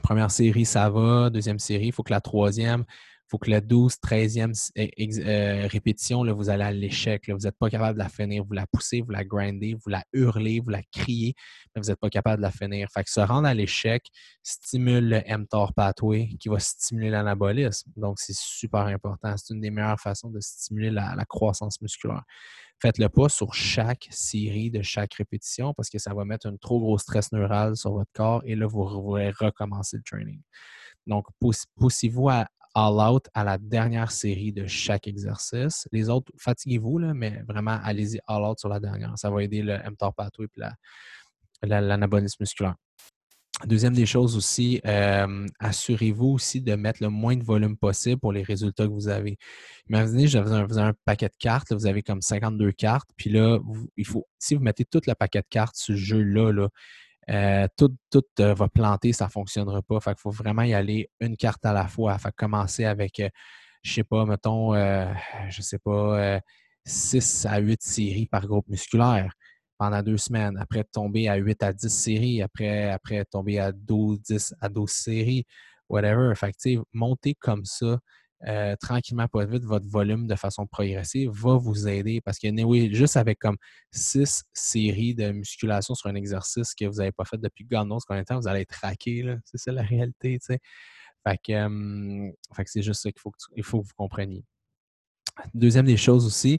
première 0.03 0.31
série, 0.31 0.65
ça 0.65 0.89
va. 0.89 1.31
Deuxième 1.31 1.59
série, 1.59 1.89
il 1.89 1.93
faut 1.93 2.03
que 2.03 2.13
la 2.13 2.21
troisième, 2.21 2.85
faut 3.29 3.39
que 3.39 3.51
la 3.51 3.61
12, 3.61 3.95
13e 4.05 4.53
euh, 4.77 5.67
répétition, 5.67 6.23
là, 6.23 6.33
vous 6.33 6.51
allez 6.51 6.65
à 6.65 6.71
l'échec. 6.71 7.31
Vous 7.31 7.39
n'êtes 7.39 7.57
pas 7.57 7.71
capable 7.71 7.99
de 7.99 8.03
la 8.05 8.11
finir. 8.11 8.45
Vous 8.45 8.53
la 8.53 8.67
poussez, 8.67 9.01
vous 9.01 9.11
la 9.11 9.25
grindez, 9.25 9.75
vous 9.75 9.89
la 9.89 10.05
hurlez, 10.13 10.61
vous 10.61 10.69
la 10.69 10.83
criez, 10.93 11.35
mais 11.75 11.81
vous 11.81 11.89
n'êtes 11.89 11.99
pas 11.99 12.11
capable 12.11 12.39
de 12.39 12.43
la 12.43 12.51
finir. 12.51 12.89
Fait 12.93 13.03
que 13.03 13.11
se 13.11 13.21
rendre 13.21 13.49
à 13.49 13.55
l'échec 13.55 14.05
stimule 14.43 15.09
le 15.09 15.39
mTOR 15.39 15.73
pathway 15.73 16.29
qui 16.39 16.49
va 16.49 16.59
stimuler 16.59 17.11
l'anabolisme. 17.11 17.91
Donc, 17.97 18.19
c'est 18.19 18.37
super 18.37 18.83
important. 18.83 19.35
C'est 19.37 19.55
une 19.55 19.61
des 19.61 19.71
meilleures 19.71 20.01
façons 20.01 20.31
de 20.31 20.41
stimuler 20.41 20.91
la, 20.91 21.25
croissance 21.27 21.81
musculaire. 21.81 22.25
Faites-le 22.83 23.09
pas 23.09 23.29
sur 23.29 23.55
chaque 23.55 24.09
série 24.11 24.71
de 24.71 24.83
chaque 24.83 25.15
répétition 25.15 25.73
parce 25.73 25.89
que 25.89 25.99
ça 25.99 26.13
va 26.13 26.25
mettre 26.25 26.49
un 26.49 26.57
trop 26.57 26.81
gros 26.81 26.99
stress 26.99 27.33
neural 27.33 27.77
sur 27.77 27.93
votre 27.93 28.11
corps 28.13 28.43
et 28.45 28.57
là, 28.57 28.67
vous 28.67 28.85
pourrez 28.85 29.31
recommencer 29.31 29.97
le 29.97 30.03
training. 30.03 30.41
Donc, 31.07 31.27
poussez-vous 31.41 32.29
à, 32.29 32.49
all 32.75 33.01
out 33.01 33.29
à 33.35 33.45
la 33.45 33.59
dernière 33.59 34.11
série 34.11 34.53
de 34.53 34.67
chaque 34.67 35.07
exercice. 35.07 35.89
Les 35.93 36.09
autres, 36.09 36.33
fatiguez-vous, 36.39 36.99
mais 37.15 37.43
vraiment, 37.49 37.79
allez-y 37.83 38.21
all 38.27 38.43
out 38.43 38.59
sur 38.59 38.69
la 38.69 38.81
dernière. 38.81 39.13
Ça 39.17 39.31
va 39.31 39.43
aider 39.43 39.63
le 39.63 39.79
mTOR 39.91 40.15
pathway 40.15 40.47
et 41.63 41.67
l'anabolisme 41.67 42.39
musculaire. 42.41 42.75
Deuxième 43.67 43.93
des 43.93 44.07
choses 44.07 44.37
aussi, 44.37 44.81
euh, 44.87 45.47
assurez-vous 45.61 46.31
aussi 46.31 46.61
de 46.61 46.75
mettre 46.75 47.01
le 47.03 47.11
moins 47.11 47.37
de 47.37 47.45
volume 47.45 47.77
possible 47.77 48.19
pour 48.19 48.33
les 48.33 48.43
résultats 48.43 48.87
que 48.87 48.93
vous 48.93 49.09
avez. 49.09 49.37
Imaginez, 49.89 50.27
je 50.27 50.39
vous 50.39 50.53
un, 50.53 50.89
un 50.89 50.93
paquet 51.05 51.29
de 51.29 51.37
cartes, 51.39 51.73
vous 51.73 51.87
avez 51.87 52.03
comme 52.03 52.23
52 52.23 52.73
cartes, 52.73 53.09
puis 53.17 53.31
là, 53.31 53.61
il 53.97 54.07
faut, 54.07 54.27
si 54.39 54.57
vous 54.57 54.63
mettez 54.63 54.85
tout 54.85 55.03
le 55.07 55.15
paquet 55.15 55.43
de 55.43 55.47
cartes 55.49 55.77
sur 55.77 55.95
ce 55.95 56.01
jeu-là, 56.01 56.51
là, 56.51 56.69
euh, 57.31 57.67
tout, 57.77 57.97
euh, 58.41 58.55
va 58.55 58.69
planter, 58.69 59.13
ça 59.13 59.27
ne 59.27 59.31
fonctionnera 59.31 59.83
pas. 59.83 60.01
Fait 60.01 60.19
faut 60.19 60.31
vraiment 60.31 60.63
y 60.63 60.75
aller 60.75 61.11
une 61.21 61.37
carte 61.37 61.65
à 61.65 61.73
la 61.73 61.87
fois. 61.87 62.19
Fait 62.19 62.33
commencer 62.35 62.85
avec, 62.85 63.15
je 63.19 63.25
euh, 63.25 63.29
je 63.83 63.93
sais 63.95 64.05
pas, 64.05 64.25
mettons, 64.27 64.75
je 64.75 65.63
sais 65.63 65.79
pas, 65.79 66.41
6 66.85 67.47
à 67.47 67.59
8 67.59 67.83
séries 67.83 68.27
par 68.27 68.47
groupe 68.47 68.69
musculaire 68.69 69.33
pendant 69.79 70.03
deux 70.03 70.19
semaines. 70.19 70.57
Après, 70.59 70.85
tomber 70.85 71.29
à 71.29 71.37
8 71.37 71.63
à 71.63 71.73
10 71.73 71.89
séries. 71.89 72.43
Après, 72.43 72.91
après 72.91 73.25
tomber 73.25 73.59
à 73.59 73.73
12, 73.73 74.21
10 74.23 74.55
à 74.61 74.69
12 74.69 74.91
séries. 74.91 75.47
Whatever. 75.89 76.35
Fait 76.35 76.53
que, 76.53 76.83
monter 76.93 77.35
comme 77.35 77.65
ça 77.65 77.99
euh, 78.49 78.75
tranquillement, 78.81 79.29
pas 79.29 79.45
vite, 79.45 79.65
votre 79.65 79.89
volume 79.89 80.27
de 80.27 80.35
façon 80.35 80.67
progressive 80.67 81.31
va 81.31 81.57
vous 81.57 81.87
aider 81.87 82.21
parce 82.21 82.39
que, 82.39 82.49
oui, 82.65 82.93
juste 82.93 83.17
avec 83.17 83.39
comme 83.39 83.57
six 83.93 84.43
séries 84.53 85.15
de 85.15 85.31
musculation 85.31 85.95
sur 85.95 86.11
un 86.11 86.15
exercice 86.15 86.75
que 86.75 86.85
vous 86.87 86.97
n'avez 86.97 87.13
pas 87.13 87.25
fait 87.25 87.39
depuis 87.39 87.65
God 87.65 87.87
knows 87.87 88.01
combien 88.07 88.23
de 88.23 88.27
temps, 88.27 88.41
vous 88.41 88.49
allez 88.49 88.63
être 88.63 88.75
raqué. 88.83 89.37
C'est 89.45 89.59
ça 89.59 89.73
la 89.73 89.83
réalité, 89.83 90.39
tu 90.41 90.47
sais. 90.47 90.59
Fait 91.25 91.39
que, 91.39 92.33
c'est 92.67 92.83
juste 92.83 93.03
ça 93.03 93.13
qu'il 93.13 93.21
faut, 93.21 93.31
que 93.31 93.63
faut 93.63 93.81
que 93.81 93.87
vous 93.87 93.95
compreniez. 93.97 94.45
Deuxième 95.55 95.87
des 95.87 95.97
choses 95.97 96.27
aussi, 96.27 96.59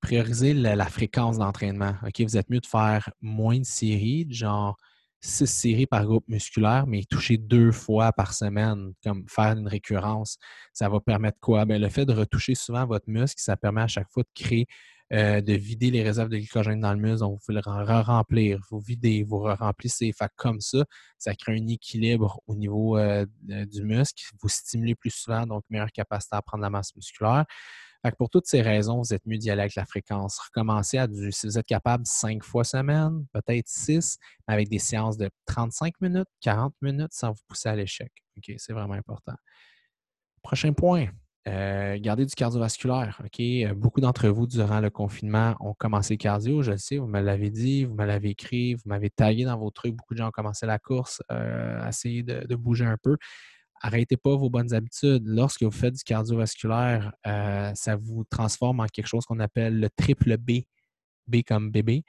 prioriser 0.00 0.54
la, 0.54 0.76
la 0.76 0.86
fréquence 0.86 1.38
d'entraînement. 1.38 1.94
OK, 2.06 2.20
vous 2.22 2.36
êtes 2.38 2.48
mieux 2.48 2.60
de 2.60 2.66
faire 2.66 3.10
moins 3.20 3.58
de 3.58 3.64
séries, 3.64 4.26
genre 4.30 4.78
six 5.20 5.46
séries 5.46 5.86
par 5.86 6.04
groupe 6.04 6.26
musculaire, 6.28 6.86
mais 6.86 7.02
toucher 7.04 7.38
deux 7.38 7.72
fois 7.72 8.12
par 8.12 8.34
semaine, 8.34 8.92
comme 9.02 9.24
faire 9.28 9.56
une 9.56 9.66
récurrence, 9.66 10.38
ça 10.72 10.88
va 10.88 11.00
permettre 11.00 11.38
quoi? 11.40 11.64
Bien, 11.64 11.78
le 11.78 11.88
fait 11.88 12.06
de 12.06 12.12
retoucher 12.12 12.54
souvent 12.54 12.86
votre 12.86 13.08
muscle, 13.08 13.40
ça 13.40 13.56
permet 13.56 13.82
à 13.82 13.88
chaque 13.88 14.08
fois 14.10 14.22
de 14.22 14.28
créer, 14.34 14.66
euh, 15.12 15.40
de 15.40 15.54
vider 15.54 15.90
les 15.90 16.02
réserves 16.02 16.28
de 16.28 16.36
glycogène 16.36 16.80
dans 16.80 16.92
le 16.92 17.00
muscle. 17.00 17.20
Donc, 17.20 17.32
vous 17.32 17.38
pouvez 17.44 17.60
le 17.64 18.02
remplir 18.02 18.60
vous 18.70 18.80
videz, 18.80 19.24
vous 19.24 19.38
remplissez. 19.40 20.12
Fait 20.12 20.30
comme 20.36 20.60
ça, 20.60 20.84
ça 21.18 21.34
crée 21.34 21.58
un 21.58 21.66
équilibre 21.66 22.40
au 22.46 22.54
niveau 22.54 22.96
euh, 22.98 23.26
du 23.42 23.82
muscle. 23.82 24.22
Vous 24.40 24.48
stimulez 24.48 24.94
plus 24.94 25.10
souvent, 25.10 25.46
donc 25.46 25.64
meilleure 25.70 25.92
capacité 25.92 26.36
à 26.36 26.42
prendre 26.42 26.62
la 26.62 26.70
masse 26.70 26.94
musculaire 26.94 27.44
pour 28.18 28.30
toutes 28.30 28.46
ces 28.46 28.62
raisons, 28.62 28.98
vous 28.98 29.12
êtes 29.12 29.26
mieux 29.26 29.38
d'y 29.38 29.50
aller 29.50 29.62
avec 29.62 29.74
la 29.74 29.84
fréquence. 29.84 30.38
Recommencez 30.38 30.98
à 30.98 31.06
du, 31.06 31.32
si 31.32 31.46
vous 31.46 31.58
êtes 31.58 31.66
capable, 31.66 32.06
cinq 32.06 32.44
fois 32.44 32.64
semaine, 32.64 33.26
peut-être 33.32 33.68
six, 33.68 34.18
avec 34.46 34.68
des 34.68 34.78
séances 34.78 35.16
de 35.16 35.30
35 35.46 35.94
minutes, 36.00 36.28
40 36.40 36.74
minutes 36.80 37.12
sans 37.12 37.32
vous 37.32 37.42
pousser 37.48 37.68
à 37.68 37.76
l'échec. 37.76 38.12
OK, 38.36 38.54
c'est 38.56 38.72
vraiment 38.72 38.94
important. 38.94 39.34
Prochain 40.42 40.72
point, 40.72 41.08
euh, 41.48 41.96
garder 41.98 42.26
du 42.26 42.34
cardiovasculaire. 42.34 43.20
Euh, 43.40 43.74
beaucoup 43.74 44.00
d'entre 44.00 44.28
vous, 44.28 44.46
durant 44.46 44.80
le 44.80 44.90
confinement, 44.90 45.56
ont 45.60 45.74
commencé 45.74 46.16
cardio. 46.16 46.62
Je 46.62 46.72
le 46.72 46.78
sais, 46.78 46.98
vous 46.98 47.06
me 47.06 47.20
l'avez 47.20 47.50
dit, 47.50 47.84
vous 47.84 47.94
me 47.94 48.04
l'avez 48.04 48.30
écrit, 48.30 48.74
vous 48.74 48.82
m'avez 48.86 49.08
tagué 49.08 49.44
dans 49.44 49.56
vos 49.56 49.70
trucs. 49.70 49.94
Beaucoup 49.94 50.14
de 50.14 50.18
gens 50.18 50.28
ont 50.28 50.32
commencé 50.32 50.66
la 50.66 50.78
course, 50.78 51.22
euh, 51.32 51.86
essayé 51.88 52.22
de, 52.22 52.54
bouger 52.54 52.84
un 52.84 52.98
peu 53.02 53.16
arrêtez 53.80 54.16
pas 54.16 54.36
vos 54.36 54.50
bonnes 54.50 54.72
habitudes. 54.74 55.22
Lorsque 55.26 55.62
vous 55.62 55.70
faites 55.70 55.94
du 55.94 56.04
cardiovasculaire, 56.04 57.12
euh, 57.26 57.72
ça 57.74 57.96
vous 57.96 58.24
transforme 58.30 58.80
en 58.80 58.86
quelque 58.86 59.06
chose 59.06 59.24
qu'on 59.24 59.40
appelle 59.40 59.78
le 59.78 59.88
triple 59.90 60.36
B. 60.36 60.62
B 61.26 61.36
comme 61.46 61.70
bébé. 61.70 62.04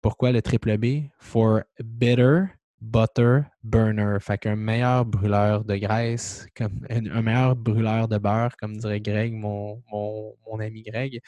Pourquoi 0.00 0.32
le 0.32 0.42
triple 0.42 0.78
B? 0.78 1.08
For 1.18 1.62
bitter, 1.82 2.44
butter, 2.80 3.40
burner. 3.62 4.18
Fait 4.20 4.38
qu'un 4.38 4.56
meilleur 4.56 5.04
brûleur 5.04 5.64
de 5.64 5.76
graisse, 5.76 6.46
comme 6.56 6.86
un 6.90 7.22
meilleur 7.22 7.56
brûleur 7.56 8.08
de 8.08 8.18
beurre, 8.18 8.56
comme 8.56 8.76
dirait 8.76 9.00
Greg, 9.00 9.32
mon, 9.34 9.82
mon, 9.90 10.60
ami 10.60 10.82
Greg. 10.82 11.20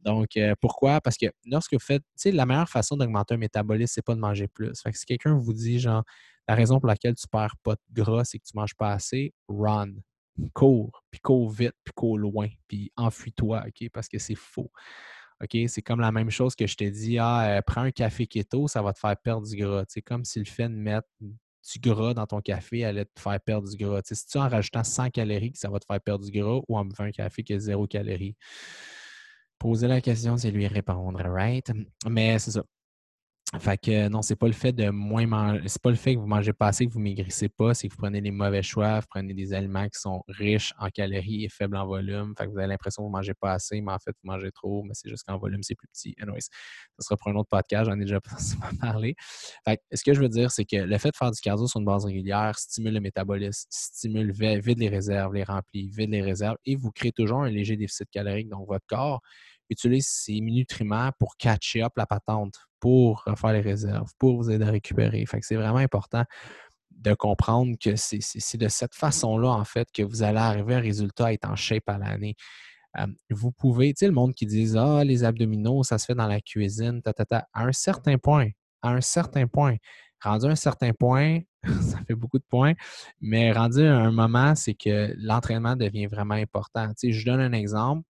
Donc, 0.00 0.36
euh, 0.36 0.54
pourquoi? 0.60 1.00
Parce 1.00 1.16
que 1.16 1.26
lorsque 1.46 1.72
vous 1.74 1.80
faites, 1.80 2.02
tu 2.02 2.08
sais, 2.16 2.32
la 2.32 2.46
meilleure 2.46 2.68
façon 2.68 2.96
d'augmenter 2.96 3.34
un 3.34 3.38
métabolisme, 3.38 3.92
c'est 3.94 4.04
pas 4.04 4.14
de 4.14 4.20
manger 4.20 4.48
plus. 4.48 4.80
Fait 4.80 4.92
que 4.92 4.98
si 4.98 5.06
quelqu'un 5.06 5.36
vous 5.36 5.52
dit, 5.52 5.78
genre, 5.78 6.04
la 6.48 6.54
raison 6.54 6.80
pour 6.80 6.88
laquelle 6.88 7.14
tu 7.14 7.28
perds 7.28 7.56
pas 7.62 7.74
de 7.74 8.02
gras, 8.02 8.24
c'est 8.24 8.38
que 8.38 8.44
tu 8.44 8.56
manges 8.56 8.74
pas 8.74 8.92
assez. 8.92 9.34
Run. 9.48 9.92
Cours, 10.54 11.04
puis 11.10 11.20
cours 11.20 11.50
vite, 11.50 11.74
puis 11.82 11.92
cours 11.94 12.16
loin, 12.16 12.48
puis 12.68 12.92
enfuis-toi, 12.96 13.64
OK? 13.66 13.88
Parce 13.92 14.06
que 14.08 14.18
c'est 14.18 14.36
faux. 14.36 14.70
OK? 15.42 15.56
C'est 15.68 15.82
comme 15.82 16.00
la 16.00 16.12
même 16.12 16.30
chose 16.30 16.54
que 16.54 16.66
je 16.66 16.76
t'ai 16.76 16.90
dit, 16.90 17.18
ah, 17.18 17.58
euh, 17.58 17.62
prends 17.62 17.82
un 17.82 17.90
café 17.90 18.26
keto, 18.26 18.68
ça 18.68 18.80
va 18.80 18.92
te 18.92 19.00
faire 19.00 19.16
perdre 19.16 19.46
du 19.46 19.56
gras. 19.56 19.84
C'est 19.88 20.02
comme 20.02 20.24
si 20.24 20.38
le 20.38 20.44
fait 20.44 20.68
de 20.68 20.74
mettre 20.74 21.08
du 21.20 21.78
gras 21.80 22.14
dans 22.14 22.26
ton 22.26 22.40
café 22.40 22.84
allait 22.84 23.04
te 23.04 23.20
faire 23.20 23.40
perdre 23.40 23.68
du 23.68 23.76
gras. 23.76 24.00
si 24.04 24.26
tu 24.26 24.38
en 24.38 24.48
rajoutant 24.48 24.84
100 24.84 25.10
calories, 25.10 25.52
ça 25.54 25.68
va 25.68 25.78
te 25.78 25.84
faire 25.84 26.00
perdre 26.00 26.24
du 26.24 26.30
gras 26.30 26.60
ou 26.68 26.78
en 26.78 26.84
buvant 26.84 27.04
un 27.04 27.10
café 27.10 27.42
qui 27.42 27.52
a 27.52 27.58
zéro 27.58 27.86
calorie? 27.86 28.36
Poser 29.58 29.88
la 29.88 30.00
question, 30.00 30.36
c'est 30.36 30.52
lui 30.52 30.66
répondre, 30.68 31.20
right? 31.20 31.70
Mais 32.08 32.38
c'est 32.38 32.52
ça. 32.52 32.64
Fait 33.56 33.78
que 33.78 34.08
non, 34.08 34.20
c'est 34.20 34.36
pas 34.36 34.46
le 34.46 34.52
fait 34.52 34.72
de 34.72 34.90
moins 34.90 35.26
manger, 35.26 35.62
c'est 35.68 35.80
pas 35.80 35.88
le 35.88 35.96
fait 35.96 36.14
que 36.14 36.20
vous 36.20 36.26
mangez 36.26 36.52
pas 36.52 36.66
assez, 36.66 36.86
que 36.86 36.92
vous 36.92 37.00
maigrissez 37.00 37.48
pas, 37.48 37.72
c'est 37.72 37.88
que 37.88 37.94
vous 37.94 38.02
prenez 38.02 38.20
les 38.20 38.30
mauvais 38.30 38.62
choix, 38.62 39.00
vous 39.00 39.06
prenez 39.08 39.32
des 39.32 39.54
aliments 39.54 39.88
qui 39.88 39.98
sont 39.98 40.22
riches 40.28 40.74
en 40.78 40.88
calories 40.90 41.44
et 41.44 41.48
faibles 41.48 41.78
en 41.78 41.86
volume. 41.86 42.34
Fait 42.36 42.44
que 42.44 42.50
vous 42.50 42.58
avez 42.58 42.66
l'impression 42.66 43.02
que 43.02 43.06
vous 43.06 43.12
mangez 43.12 43.32
pas 43.32 43.52
assez, 43.52 43.80
mais 43.80 43.92
en 43.92 43.98
fait, 43.98 44.10
vous 44.22 44.30
mangez 44.30 44.52
trop, 44.52 44.82
mais 44.82 44.92
c'est 44.92 45.08
juste 45.08 45.24
qu'en 45.26 45.38
volume, 45.38 45.62
c'est 45.62 45.74
plus 45.74 45.88
petit. 45.88 46.14
Anyways, 46.20 46.42
ça 46.42 46.50
sera 47.00 47.16
pour 47.16 47.30
un 47.30 47.36
autre 47.36 47.48
podcast, 47.48 47.86
j'en 47.86 47.98
ai 47.98 48.04
déjà 48.04 48.20
parlé. 48.82 49.14
Fait 49.64 49.78
que 49.78 49.96
ce 49.96 50.04
que 50.04 50.12
je 50.12 50.20
veux 50.20 50.28
dire, 50.28 50.50
c'est 50.50 50.66
que 50.66 50.76
le 50.76 50.98
fait 50.98 51.10
de 51.10 51.16
faire 51.16 51.30
du 51.30 51.40
cardio 51.40 51.66
sur 51.66 51.80
une 51.80 51.86
base 51.86 52.04
régulière 52.04 52.58
stimule 52.58 52.92
le 52.92 53.00
métabolisme, 53.00 53.66
stimule, 53.70 54.30
vide 54.30 54.78
les 54.78 54.90
réserves, 54.90 55.32
les 55.32 55.44
remplit, 55.44 55.88
vide 55.88 56.10
les 56.10 56.22
réserves 56.22 56.58
et 56.66 56.76
vous 56.76 56.90
créez 56.90 57.12
toujours 57.12 57.44
un 57.44 57.48
léger 57.48 57.78
déficit 57.78 58.10
calorique. 58.10 58.50
Donc, 58.50 58.68
votre 58.68 58.84
corps 58.86 59.22
utilise 59.70 60.06
ces 60.08 60.40
nutriments 60.40 61.10
pour 61.18 61.36
catcher 61.36 61.82
up 61.82 61.92
la 61.96 62.06
patente, 62.06 62.54
pour 62.80 63.24
faire 63.36 63.52
les 63.52 63.60
réserves, 63.60 64.10
pour 64.18 64.36
vous 64.36 64.50
aider 64.50 64.64
à 64.64 64.70
récupérer. 64.70 65.24
Fait 65.26 65.40
que 65.40 65.46
c'est 65.46 65.56
vraiment 65.56 65.78
important 65.78 66.24
de 66.90 67.14
comprendre 67.14 67.76
que 67.80 67.96
c'est 67.96 68.56
de 68.56 68.68
cette 68.68 68.94
façon-là, 68.94 69.50
en 69.50 69.64
fait, 69.64 69.88
que 69.92 70.02
vous 70.02 70.22
allez 70.22 70.38
arriver 70.38 70.74
à 70.74 70.78
un 70.78 70.80
résultat, 70.80 71.26
à 71.26 71.32
être 71.32 71.48
en 71.48 71.56
shape 71.56 71.88
à 71.88 71.98
l'année. 71.98 72.34
vous 73.30 73.52
pouvez, 73.52 73.94
tu 73.94 74.00
sais, 74.00 74.06
le 74.06 74.12
monde 74.12 74.34
qui 74.34 74.46
dit 74.46 74.72
Ah, 74.76 75.04
les 75.04 75.24
abdominaux, 75.24 75.82
ça 75.84 75.98
se 75.98 76.06
fait 76.06 76.14
dans 76.14 76.26
la 76.26 76.40
cuisine, 76.40 77.02
ta, 77.02 77.12
à 77.52 77.64
un 77.64 77.72
certain 77.72 78.18
point, 78.18 78.48
à 78.82 78.90
un 78.90 79.00
certain 79.00 79.46
point. 79.46 79.76
Rendu 80.20 80.46
à 80.46 80.48
un 80.50 80.56
certain 80.56 80.92
point, 80.92 81.38
ça 81.82 81.98
fait 82.06 82.14
beaucoup 82.14 82.38
de 82.38 82.44
points, 82.48 82.74
mais 83.20 83.52
rendu 83.52 83.84
à 83.86 83.96
un 83.98 84.10
moment, 84.10 84.56
c'est 84.56 84.74
que 84.74 85.14
l'entraînement 85.16 85.76
devient 85.76 86.06
vraiment 86.06 86.34
important. 86.34 86.88
Tu 86.88 86.94
sais, 86.96 87.12
je 87.12 87.24
donne 87.24 87.40
un 87.40 87.52
exemple 87.52 88.02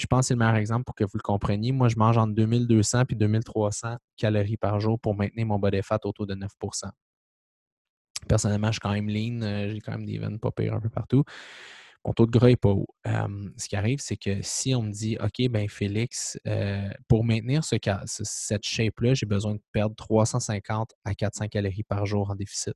je 0.00 0.06
pense 0.06 0.20
que 0.20 0.26
c'est 0.28 0.34
le 0.34 0.38
meilleur 0.38 0.56
exemple 0.56 0.84
pour 0.84 0.94
que 0.94 1.04
vous 1.04 1.16
le 1.16 1.22
compreniez. 1.22 1.72
Moi, 1.72 1.88
je 1.88 1.96
mange 1.96 2.16
entre 2.16 2.34
2200 2.34 3.02
et 3.10 3.14
2300 3.14 3.96
calories 4.16 4.56
par 4.56 4.80
jour 4.80 4.98
pour 4.98 5.14
maintenir 5.14 5.46
mon 5.46 5.58
body 5.58 5.82
fat 5.82 6.00
autour 6.04 6.26
de 6.26 6.34
9% 6.34 6.90
Personnellement, 8.28 8.68
je 8.68 8.72
suis 8.72 8.80
quand 8.80 8.92
même 8.92 9.08
lean. 9.08 9.42
Euh, 9.42 9.72
j'ai 9.72 9.80
quand 9.80 9.92
même 9.92 10.06
des 10.06 10.18
veines 10.18 10.38
pas 10.38 10.50
un 10.58 10.80
peu 10.80 10.90
partout. 10.90 11.24
Mon 12.04 12.14
taux 12.14 12.26
de 12.26 12.30
gras 12.30 12.48
n'est 12.48 12.56
pas 12.56 12.70
haut. 12.70 12.86
ce 13.04 13.68
qui 13.68 13.76
arrive, 13.76 13.98
c'est 14.00 14.16
que 14.16 14.40
si 14.42 14.74
on 14.74 14.82
me 14.82 14.90
dit 14.90 15.18
OK, 15.20 15.48
ben 15.50 15.68
Félix, 15.68 16.38
euh, 16.46 16.88
pour 17.08 17.24
maintenir 17.24 17.62
ce, 17.62 17.76
cette 18.06 18.64
shape-là, 18.64 19.12
j'ai 19.14 19.26
besoin 19.26 19.54
de 19.54 19.60
perdre 19.72 19.94
350 19.96 20.94
à 21.04 21.14
400 21.14 21.48
calories 21.48 21.82
par 21.82 22.06
jour 22.06 22.30
en 22.30 22.36
déficit. 22.36 22.74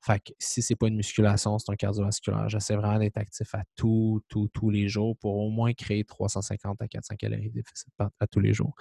Fait 0.00 0.20
que 0.20 0.32
si 0.38 0.62
c'est 0.62 0.76
pas 0.76 0.88
une 0.88 0.96
musculation, 0.96 1.58
c'est 1.58 1.72
un 1.72 1.76
cardiovasculaire. 1.76 2.48
J'essaie 2.48 2.76
vraiment 2.76 2.98
d'être 2.98 3.16
actif 3.16 3.54
à 3.54 3.62
tout, 3.74 4.22
tout, 4.28 4.48
tous 4.52 4.70
les 4.70 4.88
jours 4.88 5.16
pour 5.18 5.36
au 5.36 5.50
moins 5.50 5.72
créer 5.72 6.04
350 6.04 6.80
à 6.80 6.88
400 6.88 7.16
calories 7.16 7.50
de 7.50 7.54
déficit 7.54 7.88
à 7.98 8.26
tous 8.26 8.40
les 8.40 8.52
jours. 8.52 8.74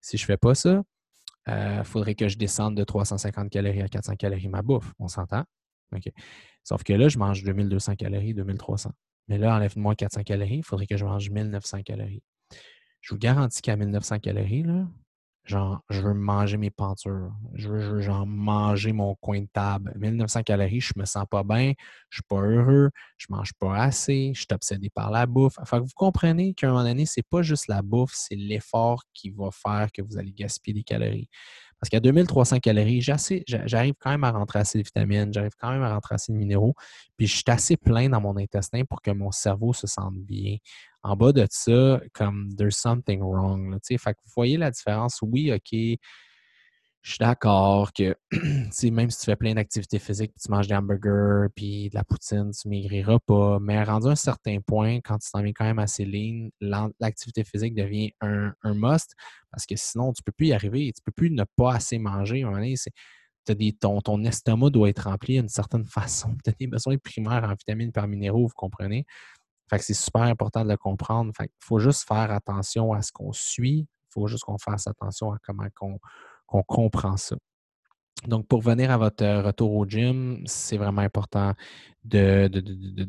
Si 0.00 0.16
je 0.18 0.24
fais 0.24 0.36
pas 0.36 0.54
ça, 0.54 0.82
il 1.46 1.52
euh, 1.52 1.84
faudrait 1.84 2.16
que 2.16 2.28
je 2.28 2.36
descende 2.36 2.76
de 2.76 2.82
350 2.82 3.50
calories 3.50 3.82
à 3.82 3.88
400 3.88 4.16
calories 4.16 4.48
ma 4.48 4.62
bouffe. 4.62 4.92
On 4.98 5.06
s'entend? 5.08 5.44
OK. 5.94 6.10
Sauf 6.64 6.82
que 6.82 6.92
là, 6.92 7.08
je 7.08 7.18
mange 7.18 7.44
2200 7.44 7.94
calories, 7.94 8.34
2300. 8.34 8.90
Mais 9.28 9.38
là, 9.38 9.54
enlève-moi 9.54 9.94
400 9.94 10.22
calories, 10.24 10.58
il 10.58 10.64
faudrait 10.64 10.86
que 10.86 10.96
je 10.96 11.04
mange 11.04 11.30
1900 11.30 11.82
calories. 11.82 12.22
Je 13.00 13.14
vous 13.14 13.18
garantis 13.18 13.62
qu'à 13.62 13.76
1900 13.76 14.18
calories, 14.18 14.64
là, 14.64 14.88
Genre, 15.46 15.80
je 15.90 16.00
veux 16.00 16.12
manger 16.12 16.56
mes 16.56 16.70
pentures. 16.70 17.30
Je 17.54 17.68
veux, 17.68 18.00
genre 18.00 18.26
manger 18.26 18.92
mon 18.92 19.14
coin 19.14 19.40
de 19.42 19.46
table. 19.52 19.92
1900 19.96 20.42
calories, 20.42 20.80
je 20.80 20.92
me 20.96 21.04
sens 21.04 21.24
pas 21.30 21.44
bien, 21.44 21.72
je 22.10 22.16
suis 22.16 22.24
pas 22.28 22.40
heureux, 22.42 22.90
je 23.16 23.26
mange 23.30 23.52
pas 23.54 23.76
assez, 23.76 24.32
je 24.34 24.40
suis 24.40 24.48
obsédé 24.52 24.90
par 24.90 25.12
la 25.12 25.24
bouffe. 25.26 25.54
Enfin, 25.60 25.78
vous 25.78 25.92
comprenez 25.94 26.52
qu'à 26.52 26.66
un 26.66 26.70
moment 26.72 26.82
donné, 26.84 27.06
c'est 27.06 27.22
pas 27.22 27.42
juste 27.42 27.68
la 27.68 27.80
bouffe, 27.82 28.12
c'est 28.12 28.34
l'effort 28.34 29.04
qui 29.14 29.30
va 29.30 29.50
faire 29.52 29.88
que 29.92 30.02
vous 30.02 30.18
allez 30.18 30.32
gaspiller 30.32 30.74
des 30.74 30.82
calories. 30.82 31.28
Parce 31.78 31.90
qu'à 31.90 32.00
2300 32.00 32.58
calories, 32.58 33.02
j'arrive 33.02 33.94
quand 34.00 34.10
même 34.10 34.24
à 34.24 34.30
rentrer 34.32 34.60
assez 34.60 34.78
de 34.78 34.82
vitamines, 34.84 35.32
j'arrive 35.32 35.52
quand 35.60 35.70
même 35.70 35.82
à 35.82 35.92
rentrer 35.92 36.14
assez 36.14 36.32
de 36.32 36.38
minéraux, 36.38 36.74
puis 37.16 37.26
je 37.26 37.34
suis 37.36 37.44
assez 37.48 37.76
plein 37.76 38.08
dans 38.08 38.20
mon 38.20 38.36
intestin 38.38 38.82
pour 38.88 39.02
que 39.02 39.10
mon 39.10 39.30
cerveau 39.30 39.72
se 39.74 39.86
sente 39.86 40.16
bien. 40.16 40.56
En 41.06 41.14
bas 41.14 41.32
de 41.32 41.46
ça, 41.48 42.00
comme 42.12 42.52
there's 42.56 42.76
something 42.76 43.20
wrong. 43.20 43.78
vous 43.88 44.32
voyez 44.34 44.56
la 44.56 44.72
différence. 44.72 45.20
Oui, 45.22 45.52
OK, 45.52 45.70
je 47.06 47.12
suis 47.12 47.18
d'accord 47.20 47.92
que 47.92 48.16
même 48.90 49.10
si 49.10 49.20
tu 49.20 49.26
fais 49.26 49.36
plein 49.36 49.54
d'activités 49.54 50.00
physiques, 50.00 50.32
puis 50.32 50.42
tu 50.44 50.50
manges 50.50 50.66
des 50.66 50.74
hamburgers, 50.74 51.46
puis 51.54 51.88
de 51.88 51.94
la 51.94 52.02
poutine, 52.02 52.50
tu 52.50 52.68
maigriras 52.68 53.20
pas. 53.24 53.60
Mais 53.60 53.80
rendu 53.84 54.08
à 54.08 54.10
un 54.10 54.16
certain 54.16 54.58
point, 54.66 54.98
quand 55.04 55.16
tu 55.18 55.30
t'en 55.30 55.40
viens 55.40 55.52
quand 55.52 55.66
même 55.66 55.78
assez 55.78 56.04
lean, 56.04 56.48
l'activité 56.98 57.44
physique 57.44 57.76
devient 57.76 58.10
un, 58.20 58.52
must 58.64 59.14
parce 59.52 59.66
que 59.66 59.76
sinon, 59.76 60.12
tu 60.12 60.22
ne 60.22 60.24
peux 60.24 60.32
plus 60.32 60.48
y 60.48 60.52
arriver. 60.52 60.92
Tu 60.92 61.00
ne 61.00 61.04
peux 61.04 61.12
plus 61.12 61.30
ne 61.30 61.44
pas 61.56 61.74
assez 61.74 61.98
manger. 61.98 62.44
ton, 63.80 64.00
ton 64.00 64.24
estomac 64.24 64.70
doit 64.70 64.88
être 64.88 65.04
rempli 65.04 65.34
d'une 65.38 65.48
certaine 65.48 65.84
façon. 65.86 66.36
Tu 66.42 66.50
as 66.50 66.54
des 66.58 66.66
besoins 66.66 66.98
primaires 66.98 67.44
en 67.44 67.54
vitamines 67.54 67.92
par 67.92 68.08
minéraux, 68.08 68.48
vous 68.48 68.54
comprenez? 68.56 69.06
Fait 69.68 69.78
que 69.78 69.84
c'est 69.84 69.94
super 69.94 70.22
important 70.22 70.64
de 70.64 70.70
le 70.70 70.76
comprendre. 70.76 71.32
Fait 71.36 71.46
il 71.46 71.64
faut 71.64 71.78
juste 71.78 72.06
faire 72.06 72.30
attention 72.30 72.92
à 72.92 73.02
ce 73.02 73.12
qu'on 73.12 73.32
suit. 73.32 73.80
Il 73.88 74.12
faut 74.12 74.26
juste 74.26 74.44
qu'on 74.44 74.58
fasse 74.58 74.86
attention 74.86 75.32
à 75.32 75.38
comment 75.42 75.66
qu'on 76.46 76.62
comprend 76.62 77.16
ça. 77.16 77.36
Donc, 78.26 78.46
pour 78.48 78.62
venir 78.62 78.90
à 78.90 78.96
votre 78.96 79.22
euh, 79.24 79.42
retour 79.42 79.74
au 79.74 79.86
gym, 79.86 80.42
c'est 80.46 80.78
vraiment 80.78 81.02
important 81.02 81.52
de, 82.04 82.50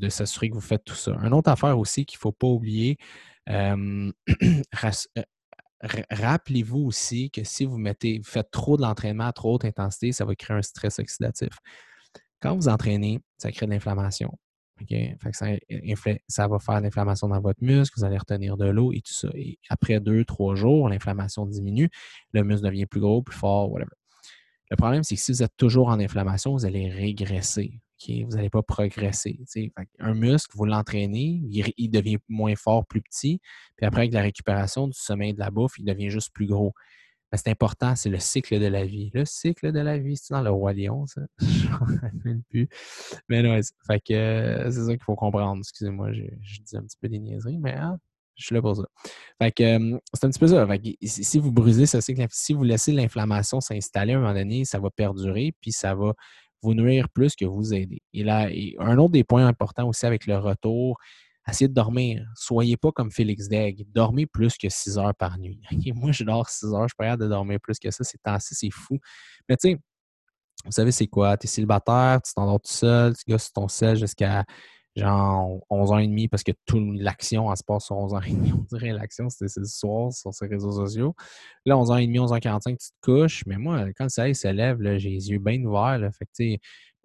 s'assurer 0.09 0.49
que 0.49 0.55
vous 0.55 0.61
faites 0.61 0.83
tout 0.83 0.95
ça. 0.95 1.13
Une 1.23 1.33
autre 1.33 1.49
affaire 1.49 1.77
aussi 1.79 2.05
qu'il 2.05 2.17
ne 2.17 2.21
faut 2.21 2.31
pas 2.31 2.47
oublier, 2.47 2.97
euh, 3.49 4.11
rappelez-vous 6.11 6.79
aussi 6.79 7.31
que 7.31 7.43
si 7.43 7.65
vous 7.65 7.77
mettez, 7.77 8.17
vous 8.19 8.29
faites 8.29 8.51
trop 8.51 8.77
de 8.77 8.81
l'entraînement 8.81 9.27
à 9.27 9.33
trop 9.33 9.55
haute 9.55 9.65
intensité, 9.65 10.11
ça 10.11 10.25
va 10.25 10.35
créer 10.35 10.57
un 10.57 10.61
stress 10.61 10.99
oxydatif. 10.99 11.57
Quand 12.41 12.55
vous 12.55 12.67
entraînez, 12.67 13.19
ça 13.37 13.51
crée 13.51 13.65
de 13.65 13.71
l'inflammation. 13.71 14.37
Ça, 16.27 16.47
va 16.47 16.59
faire 16.59 16.81
l'inflammation 16.81 17.27
dans 17.27 17.39
votre 17.39 17.63
muscle, 17.63 17.99
vous 17.99 18.05
allez 18.05 18.17
retenir 18.17 18.57
de 18.57 18.65
l'eau 18.65 18.91
et 18.93 19.01
tout 19.01 19.13
ça. 19.13 19.29
Et 19.35 19.59
après 19.69 19.99
deux, 19.99 20.25
trois 20.25 20.55
jours, 20.55 20.89
l'inflammation 20.89 21.45
diminue, 21.45 21.89
le 22.33 22.43
muscle 22.43 22.65
devient 22.65 22.85
plus 22.85 22.99
gros, 22.99 23.21
plus 23.21 23.35
fort, 23.35 23.71
whatever. 23.71 23.91
Le 24.69 24.75
problème, 24.75 25.03
c'est 25.03 25.15
que 25.15 25.21
si 25.21 25.31
vous 25.31 25.43
êtes 25.43 25.55
toujours 25.55 25.87
en 25.87 25.99
inflammation, 25.99 26.51
vous 26.53 26.65
allez 26.65 26.89
régresser. 26.89 27.79
Vous 28.07 28.35
n'allez 28.35 28.49
pas 28.49 28.61
progresser. 28.61 29.39
un 29.99 30.13
muscle, 30.13 30.55
vous 30.55 30.65
l'entraînez, 30.65 31.41
il, 31.77 31.89
devient 31.89 32.17
moins 32.27 32.55
fort, 32.55 32.85
plus 32.85 33.01
petit. 33.01 33.41
Puis 33.75 33.85
après, 33.85 34.01
avec 34.01 34.13
la 34.13 34.21
récupération 34.21 34.87
du 34.87 34.97
sommeil 34.97 35.33
de 35.33 35.39
la 35.39 35.49
bouffe, 35.49 35.79
il 35.79 35.85
devient 35.85 36.09
juste 36.09 36.31
plus 36.33 36.45
gros. 36.45 36.73
Mais 37.31 37.37
c'est 37.37 37.49
important, 37.49 37.95
c'est 37.95 38.09
le 38.09 38.19
cycle 38.19 38.59
de 38.59 38.67
la 38.67 38.85
vie. 38.85 39.11
Le 39.13 39.25
cycle 39.25 39.71
de 39.71 39.79
la 39.79 39.97
vie, 39.97 40.15
c'est 40.15 40.33
dans 40.33 40.41
le 40.41 40.49
Roi 40.49 40.73
Lion, 40.73 41.05
ça. 41.07 41.21
Je 41.39 42.29
ne 42.29 42.41
plus. 42.49 42.69
Mais 43.27 43.41
non, 43.41 43.51
euh, 43.51 43.61
c'est 43.61 44.71
ça 44.71 44.93
qu'il 44.93 45.03
faut 45.03 45.15
comprendre. 45.15 45.59
Excusez-moi, 45.59 46.13
je, 46.13 46.21
dis 46.61 46.77
un 46.77 46.83
petit 46.83 46.97
peu 47.01 47.09
des 47.09 47.19
niaiseries, 47.19 47.57
mais 47.57 47.73
hein, 47.73 47.97
je 48.35 48.45
suis 48.45 48.55
là 48.55 48.61
pour 48.61 48.75
ça. 48.75 48.83
Fait 49.41 49.51
que 49.51 49.63
euh, 49.63 49.99
c'est 50.13 50.25
un 50.25 50.29
petit 50.29 50.39
peu 50.39 50.47
ça. 50.47 50.65
Si 51.03 51.39
vous 51.39 51.51
brisez 51.51 51.85
ce 51.85 51.99
cycle, 51.99 52.25
si 52.29 52.53
vous 52.53 52.63
laissez 52.63 52.93
l'inflammation 52.93 53.59
s'installer 53.59 54.13
à 54.13 54.17
un 54.17 54.21
moment 54.21 54.33
donné, 54.33 54.63
ça 54.63 54.79
va 54.79 54.89
perdurer, 54.89 55.53
puis 55.61 55.71
ça 55.71 55.95
va 55.95 56.13
vous 56.61 56.73
nuire 56.73 57.09
plus 57.09 57.35
que 57.35 57.45
vous 57.45 57.73
aider. 57.73 58.01
Et 58.13 58.23
là, 58.23 58.49
un 58.79 58.97
autre 58.97 59.11
des 59.11 59.23
points 59.23 59.45
importants 59.45 59.87
aussi 59.87 60.05
avec 60.05 60.25
le 60.27 60.37
retour, 60.37 60.97
essayez 61.47 61.67
de 61.67 61.73
dormir. 61.73 62.25
Soyez 62.35 62.77
pas 62.77 62.91
comme 62.91 63.11
Félix 63.11 63.47
Degg. 63.47 63.85
Dormez 63.93 64.25
plus 64.25 64.57
que 64.57 64.69
6 64.69 64.97
heures 64.97 65.15
par 65.15 65.37
nuit. 65.37 65.61
Moi, 65.95 66.11
je 66.11 66.23
dors 66.23 66.49
6 66.49 66.65
heures. 66.73 66.83
Je 66.83 66.87
suis 66.87 66.95
pas 66.97 67.05
capable 67.05 67.23
de 67.23 67.29
dormir 67.29 67.59
plus 67.61 67.79
que 67.79 67.89
ça. 67.91 68.03
C'est 68.03 68.19
assez, 68.25 68.55
c'est 68.55 68.71
fou. 68.71 68.97
Mais 69.47 69.57
tu 69.57 69.71
sais, 69.71 69.79
vous 70.65 70.71
savez, 70.71 70.91
c'est 70.91 71.07
quoi? 71.07 71.37
Tu 71.37 71.45
es 71.45 71.49
célibataire, 71.49 72.19
tu 72.23 72.33
t'endors 72.33 72.59
tout 72.59 72.71
seul, 72.71 73.15
tu 73.15 73.31
gosses 73.31 73.51
ton 73.53 73.67
sel 73.67 73.95
jusqu'à 73.97 74.43
genre 74.97 75.59
11h30 75.69 76.27
parce 76.29 76.43
que 76.43 76.51
toute 76.65 76.99
l'action, 76.99 77.51
elle 77.51 77.57
se 77.57 77.63
passe 77.63 77.85
sur 77.85 77.95
11h30. 77.95 78.53
On 78.53 78.75
dirait 78.75 78.91
l'action, 78.91 79.29
c'est 79.29 79.55
le 79.55 79.65
soir 79.65 80.11
sur 80.11 80.33
ces 80.33 80.47
réseaux 80.47 80.71
sociaux. 80.71 81.15
Là, 81.65 81.75
11h30, 81.75 82.27
11h45, 82.27 82.77
tu 82.77 82.89
te 82.89 82.95
couches. 83.01 83.43
Mais 83.45 83.57
moi, 83.57 83.85
quand 83.95 84.05
le 84.05 84.09
soleil 84.09 84.35
se 84.35 84.47
lève, 84.47 84.77
j'ai 84.97 85.09
les 85.09 85.29
yeux 85.29 85.39
bien 85.39 85.63
ouverts. 85.63 85.99
Fait 86.17 86.25
que, 86.25 86.31
je 86.39 86.57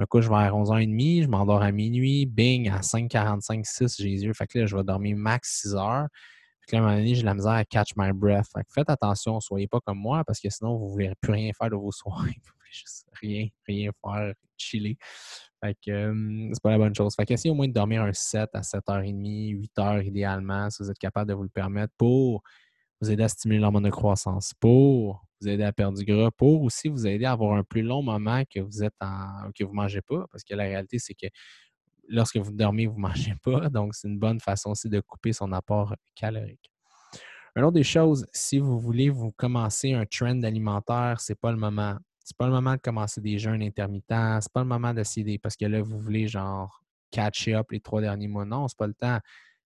me 0.02 0.06
couche 0.06 0.28
vers 0.28 0.54
11h30, 0.54 1.22
je 1.22 1.28
m'endors 1.28 1.62
à 1.62 1.70
minuit, 1.70 2.26
bing, 2.26 2.68
à 2.68 2.80
5h45, 2.80 3.64
6, 3.64 3.96
j'ai 3.98 4.08
les 4.08 4.24
yeux. 4.24 4.32
Fait 4.32 4.46
que 4.46 4.58
là, 4.58 4.66
je 4.66 4.76
vais 4.76 4.82
dormir 4.82 5.16
max 5.16 5.62
6 5.62 5.74
heures. 5.76 6.08
Puis 6.66 6.76
à 6.76 6.80
un 6.80 6.82
moment 6.82 6.96
donné, 6.96 7.14
j'ai 7.14 7.22
la 7.22 7.34
misère 7.34 7.52
à 7.52 7.64
catch 7.64 7.90
my 7.96 8.12
breath. 8.12 8.46
Fait 8.54 8.64
que 8.64 8.72
faites 8.72 8.90
attention, 8.90 9.40
soyez 9.40 9.68
pas 9.68 9.80
comme 9.80 9.98
moi 9.98 10.24
parce 10.24 10.40
que 10.40 10.50
sinon, 10.50 10.76
vous 10.76 10.86
ne 10.86 10.90
voulez 10.90 11.12
plus 11.20 11.32
rien 11.32 11.52
faire 11.56 11.70
de 11.70 11.76
vos 11.76 11.92
soirées. 11.92 12.36
Vous 12.44 12.52
voulez 12.58 12.72
juste 12.72 13.06
rien, 13.20 13.48
rien 13.66 13.90
faire, 14.04 14.34
chiller. 14.56 14.96
Fait 15.62 15.74
que 15.74 16.14
c'est 16.52 16.62
pas 16.62 16.70
la 16.70 16.78
bonne 16.78 16.94
chose. 16.94 17.14
Fait 17.14 17.24
qu'essayez 17.24 17.50
au 17.50 17.54
moins 17.54 17.68
de 17.68 17.72
dormir 17.72 18.02
un 18.02 18.12
7 18.12 18.50
à 18.54 18.60
7h30, 18.60 19.68
8h 19.76 20.04
idéalement, 20.04 20.68
si 20.70 20.82
vous 20.82 20.90
êtes 20.90 20.98
capable 20.98 21.30
de 21.30 21.34
vous 21.34 21.44
le 21.44 21.48
permettre, 21.48 21.92
pour 21.96 22.42
vous 23.02 23.10
aider 23.10 23.24
à 23.24 23.28
stimuler 23.28 23.58
l'hormone 23.58 23.82
de 23.82 23.90
croissance, 23.90 24.54
pour 24.60 25.26
vous 25.40 25.48
aider 25.48 25.64
à 25.64 25.72
perdre 25.72 25.98
du 25.98 26.04
gras, 26.04 26.30
pour 26.30 26.62
aussi 26.62 26.88
vous 26.88 27.04
aider 27.04 27.24
à 27.24 27.32
avoir 27.32 27.56
un 27.56 27.64
plus 27.64 27.82
long 27.82 28.00
moment 28.00 28.44
que 28.48 28.60
vous 28.60 28.84
êtes 28.84 28.94
en 29.00 29.50
que 29.58 29.64
vous 29.64 29.74
mangez 29.74 30.00
pas. 30.00 30.24
Parce 30.30 30.44
que 30.44 30.54
la 30.54 30.62
réalité, 30.62 31.00
c'est 31.00 31.14
que 31.14 31.26
lorsque 32.08 32.36
vous 32.36 32.52
dormez, 32.52 32.86
vous 32.86 32.98
mangez 32.98 33.34
pas. 33.42 33.68
Donc, 33.68 33.94
c'est 33.96 34.06
une 34.06 34.20
bonne 34.20 34.38
façon 34.38 34.70
aussi 34.70 34.88
de 34.88 35.00
couper 35.00 35.32
son 35.32 35.50
apport 35.52 35.96
calorique. 36.14 36.70
Une 37.56 37.64
autre 37.64 37.74
des 37.74 37.82
choses, 37.82 38.24
si 38.32 38.58
vous 38.58 38.78
voulez 38.78 39.10
vous 39.10 39.32
commencer 39.32 39.92
un 39.92 40.06
trend 40.06 40.40
alimentaire, 40.44 41.20
c'est 41.20 41.38
pas 41.38 41.50
le 41.50 41.58
moment. 41.58 41.96
C'est 42.24 42.36
pas 42.36 42.46
le 42.46 42.52
moment 42.52 42.74
de 42.74 42.80
commencer 42.80 43.20
des 43.20 43.36
jeûnes 43.36 43.62
intermittents. 43.62 44.40
C'est 44.40 44.52
pas 44.52 44.60
le 44.60 44.68
moment 44.68 44.94
d'essayer 44.94 45.40
parce 45.40 45.56
que 45.56 45.64
là, 45.64 45.82
vous 45.82 45.98
voulez 45.98 46.28
genre 46.28 46.84
catch 47.10 47.48
up 47.48 47.72
les 47.72 47.80
trois 47.80 48.00
derniers 48.00 48.28
mois. 48.28 48.44
Non, 48.44 48.68
c'est 48.68 48.78
pas 48.78 48.86
le 48.86 48.94
temps. 48.94 49.18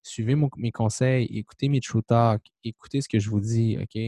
Suivez 0.07 0.37
mes 0.57 0.71
conseils, 0.71 1.25
écoutez 1.37 1.69
mes 1.69 1.81
True 1.81 2.01
Talk, 2.01 2.41
écoutez 2.63 3.01
ce 3.01 3.09
que 3.09 3.19
je 3.19 3.29
vous 3.29 3.41
dis, 3.41 3.77
OK? 3.77 4.01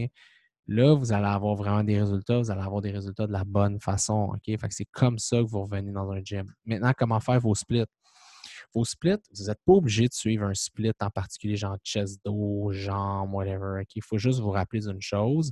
Là, 0.67 0.93
vous 0.93 1.11
allez 1.11 1.27
avoir 1.27 1.55
vraiment 1.55 1.83
des 1.83 1.99
résultats, 1.99 2.39
vous 2.39 2.51
allez 2.51 2.61
avoir 2.61 2.81
des 2.81 2.91
résultats 2.91 3.27
de 3.27 3.33
la 3.33 3.43
bonne 3.43 3.81
façon, 3.81 4.33
OK? 4.33 4.57
C'est 4.69 4.87
comme 4.93 5.19
ça 5.19 5.37
que 5.39 5.47
vous 5.47 5.61
revenez 5.61 5.91
dans 5.91 6.09
un 6.09 6.21
gym. 6.23 6.45
Maintenant, 6.63 6.93
comment 6.97 7.19
faire 7.19 7.41
vos 7.41 7.53
splits? 7.53 7.83
Vos 8.73 8.85
splits, 8.85 9.17
vous 9.35 9.47
n'êtes 9.47 9.59
pas 9.65 9.73
obligé 9.73 10.07
de 10.07 10.13
suivre 10.13 10.45
un 10.45 10.53
split 10.53 10.93
en 11.01 11.09
particulier, 11.09 11.57
genre 11.57 11.75
chest 11.83 12.21
dos, 12.23 12.71
jambes, 12.71 13.33
whatever. 13.33 13.83
Il 13.93 14.01
faut 14.01 14.17
juste 14.17 14.39
vous 14.39 14.51
rappeler 14.51 14.79
d'une 14.79 15.01
chose. 15.01 15.51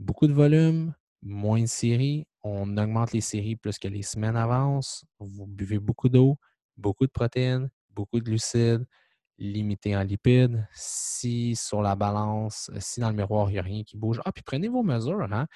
Beaucoup 0.00 0.26
de 0.26 0.32
volume, 0.32 0.94
moins 1.22 1.60
de 1.60 1.66
séries. 1.66 2.26
On 2.42 2.76
augmente 2.76 3.12
les 3.12 3.20
séries 3.20 3.54
plus 3.54 3.78
que 3.78 3.86
les 3.86 4.02
semaines 4.02 4.36
avancent. 4.36 5.04
Vous 5.20 5.46
buvez 5.46 5.78
beaucoup 5.78 6.08
d'eau, 6.08 6.38
beaucoup 6.76 7.06
de 7.06 7.12
protéines, 7.12 7.70
beaucoup 7.90 8.18
de 8.18 8.24
glucides, 8.24 8.84
limité 9.38 9.96
en 9.96 10.02
lipides. 10.02 10.66
Si 10.72 11.56
sur 11.56 11.82
la 11.82 11.94
balance, 11.96 12.70
si 12.78 13.00
dans 13.00 13.10
le 13.10 13.16
miroir, 13.16 13.50
il 13.50 13.54
n'y 13.54 13.58
a 13.58 13.62
rien 13.62 13.82
qui 13.84 13.96
bouge, 13.96 14.20
ah, 14.24 14.32
puis 14.32 14.42
prenez 14.42 14.68
vos 14.68 14.82
mesures. 14.82 15.22
Hein? 15.32 15.46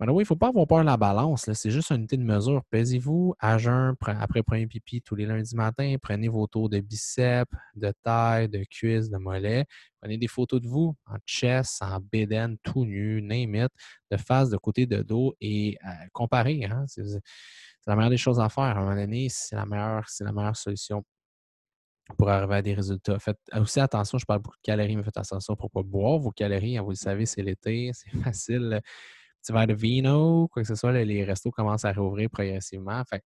il 0.00 0.06
ne 0.06 0.24
faut 0.24 0.36
pas 0.36 0.48
avoir 0.48 0.66
peur 0.66 0.80
de 0.80 0.84
la 0.84 0.96
balance. 0.96 1.50
C'est 1.52 1.70
juste 1.70 1.90
une 1.90 1.98
unité 1.98 2.16
de 2.16 2.22
mesure. 2.22 2.62
Pesez-vous 2.70 3.34
à 3.40 3.58
jeun 3.58 3.96
après 4.06 4.42
premier 4.44 4.66
pipi 4.66 5.02
tous 5.02 5.16
les 5.16 5.26
lundis 5.26 5.56
matin. 5.56 5.96
Prenez 6.00 6.28
vos 6.28 6.46
tours 6.46 6.68
de 6.68 6.78
biceps, 6.78 7.50
de 7.74 7.92
taille, 8.04 8.48
de 8.48 8.62
cuisses, 8.70 9.10
de 9.10 9.18
mollets. 9.18 9.64
Prenez 10.00 10.16
des 10.16 10.28
photos 10.28 10.60
de 10.60 10.68
vous 10.68 10.94
en 11.06 11.16
chest, 11.26 11.82
en 11.82 11.98
bédaine, 12.00 12.56
tout 12.62 12.84
nu, 12.84 13.20
name 13.22 13.68
de 14.10 14.16
face, 14.16 14.50
de 14.50 14.56
côté, 14.56 14.86
de 14.86 15.02
dos 15.02 15.34
et 15.40 15.76
euh, 15.84 15.90
comparez. 16.12 16.64
Hein. 16.64 16.84
C'est 16.86 17.02
la 17.86 17.96
meilleure 17.96 18.10
des 18.10 18.16
choses 18.16 18.38
à 18.38 18.48
faire. 18.48 18.64
À 18.64 18.70
un 18.72 18.80
moment 18.80 18.94
donné, 18.94 19.26
c'est 19.30 19.56
la 19.56 19.66
meilleure, 19.66 20.06
la 20.20 20.32
meilleure 20.32 20.56
solution 20.56 21.02
pour 22.16 22.30
arriver 22.30 22.54
à 22.54 22.62
des 22.62 22.74
résultats. 22.74 23.18
Faites 23.18 23.38
aussi 23.54 23.80
attention, 23.80 24.18
je 24.18 24.24
parle 24.24 24.40
beaucoup 24.40 24.56
de 24.56 24.62
calories, 24.62 24.96
mais 24.96 25.02
faites 25.02 25.18
attention 25.18 25.56
pour 25.56 25.70
ne 25.74 25.82
pas 25.82 25.86
boire 25.86 26.18
vos 26.18 26.30
calories. 26.30 26.78
Hein, 26.78 26.82
vous 26.82 26.90
le 26.90 26.96
savez, 26.96 27.26
c'est 27.26 27.42
l'été, 27.42 27.90
c'est 27.94 28.10
facile 28.22 28.80
petit 29.40 29.52
verre 29.52 29.66
de 29.66 29.74
vino, 29.74 30.48
quoi 30.48 30.62
que 30.62 30.68
ce 30.68 30.74
soit, 30.74 30.92
les 30.92 31.24
restos 31.24 31.50
commencent 31.50 31.84
à 31.84 31.92
rouvrir 31.92 32.28
progressivement. 32.30 33.02
Fait, 33.04 33.22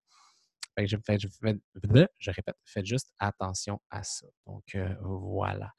je, 0.86 0.96
répète, 0.96 2.56
faites 2.64 2.86
juste 2.86 3.12
attention 3.18 3.80
à 3.90 4.02
ça. 4.02 4.26
Donc, 4.46 4.74
euh, 4.74 4.94
voilà. 5.02 5.72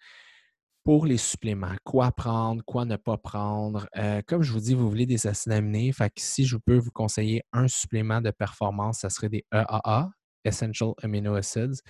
Pour 0.83 1.05
les 1.05 1.17
suppléments, 1.17 1.75
quoi 1.85 2.11
prendre, 2.11 2.61
quoi 2.65 2.83
ne 2.85 2.97
pas 2.97 3.17
prendre. 3.17 3.87
Euh, 3.95 4.21
comme 4.27 4.43
je 4.43 4.51
vous 4.51 4.59
dis, 4.59 4.73
vous 4.73 4.89
voulez 4.89 5.05
des 5.05 5.27
acides 5.27 5.53
aminés. 5.53 5.93
Fait 5.93 6.09
que 6.09 6.21
si 6.21 6.45
je 6.45 6.57
peux 6.57 6.77
vous 6.77 6.91
conseiller 6.91 7.41
un 7.53 7.69
supplément 7.69 8.19
de 8.19 8.31
performance, 8.31 8.99
ça 8.99 9.09
serait 9.09 9.29
des 9.29 9.45
EAA, 9.53 10.09
Essential 10.43 10.91
Amino 11.01 11.35
Acids. 11.35 11.81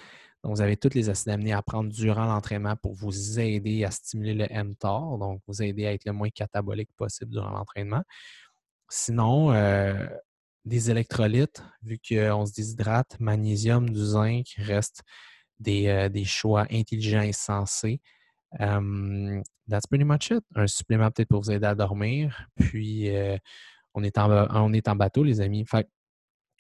Donc, 0.44 0.56
vous 0.56 0.62
avez 0.62 0.76
tous 0.76 0.94
les 0.94 1.10
acides 1.10 1.30
aminés 1.30 1.54
à 1.54 1.62
prendre 1.62 1.90
durant 1.90 2.26
l'entraînement 2.26 2.76
pour 2.76 2.94
vous 2.94 3.40
aider 3.40 3.86
à 3.86 3.92
stimuler 3.92 4.34
le 4.34 4.64
mTOR, 4.64 5.18
donc 5.18 5.42
vous 5.48 5.62
aider 5.62 5.86
à 5.86 5.94
être 5.94 6.06
le 6.06 6.12
moins 6.12 6.30
catabolique 6.30 6.90
possible 6.98 7.32
durant 7.32 7.52
l'entraînement. 7.52 8.04
Sinon, 8.90 9.54
euh, 9.54 10.06
des 10.66 10.92
électrolytes, 10.92 11.64
vu 11.82 11.98
qu'on 11.98 12.46
se 12.46 12.54
déshydrate, 12.54 13.18
magnésium, 13.22 13.90
du 13.90 14.04
zinc 14.04 14.56
restent 14.58 15.04
des, 15.60 15.88
euh, 15.88 16.24
choix 16.26 16.68
intelligents 16.70 17.22
et 17.22 17.34
sensés. 17.34 18.02
that's 18.60 19.88
pretty 19.88 20.04
much 20.04 20.30
it. 20.30 20.44
Un 20.56 20.68
supplément 20.68 21.10
peut-être 21.10 21.30
pour 21.30 21.42
vous 21.42 21.52
aider 21.52 21.66
à 21.66 21.74
dormir. 21.74 22.48
Puis, 22.60 23.16
euh, 23.16 23.38
on, 23.94 24.04
est 24.04 24.18
en, 24.18 24.30
on 24.30 24.74
est 24.74 24.90
en 24.90 24.96
bateau, 24.98 25.24
les 25.24 25.40
amis. 25.40 25.66
Fait 25.66 25.88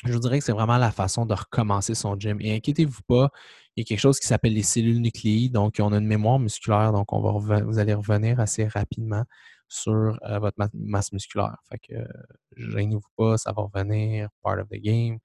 je 0.06 0.14
vous 0.14 0.20
dirais 0.20 0.40
que 0.40 0.46
c'est 0.46 0.52
vraiment 0.52 0.78
la 0.78 0.92
façon 0.92 1.26
de 1.26 1.34
recommencer 1.34 1.96
son 1.96 2.18
gym. 2.20 2.40
Et 2.42 2.56
inquiétez-vous 2.56 3.02
pas, 3.08 3.30
il 3.76 3.82
y 3.82 3.84
a 3.84 3.86
quelque 3.86 4.00
chose 4.00 4.20
qui 4.20 4.28
s'appelle 4.28 4.54
les 4.54 4.64
cellules 4.64 5.02
nucléides. 5.02 5.54
Donc, 5.54 5.76
on 5.80 5.94
a 5.94 5.98
une 5.98 6.08
mémoire 6.08 6.40
musculaire. 6.40 6.92
Donc, 6.92 7.14
on 7.14 7.22
va 7.22 7.62
vous 7.62 7.80
allez 7.80 7.94
revenir 7.94 8.40
assez 8.40 8.68
rapidement 8.68 9.24
sur 9.68 10.20
euh, 10.24 10.40
votre 10.40 10.58
masse 10.74 11.12
musculaire. 11.12 11.58
Fait 11.70 11.80
que 11.80 12.08
gênez-vous 12.56 13.02
pas, 13.18 13.38
ça 13.38 13.52
va 13.52 13.64
revenir, 13.64 14.30
part 14.44 14.60
of 14.60 14.68
the 14.70 14.80
game. 14.82 15.18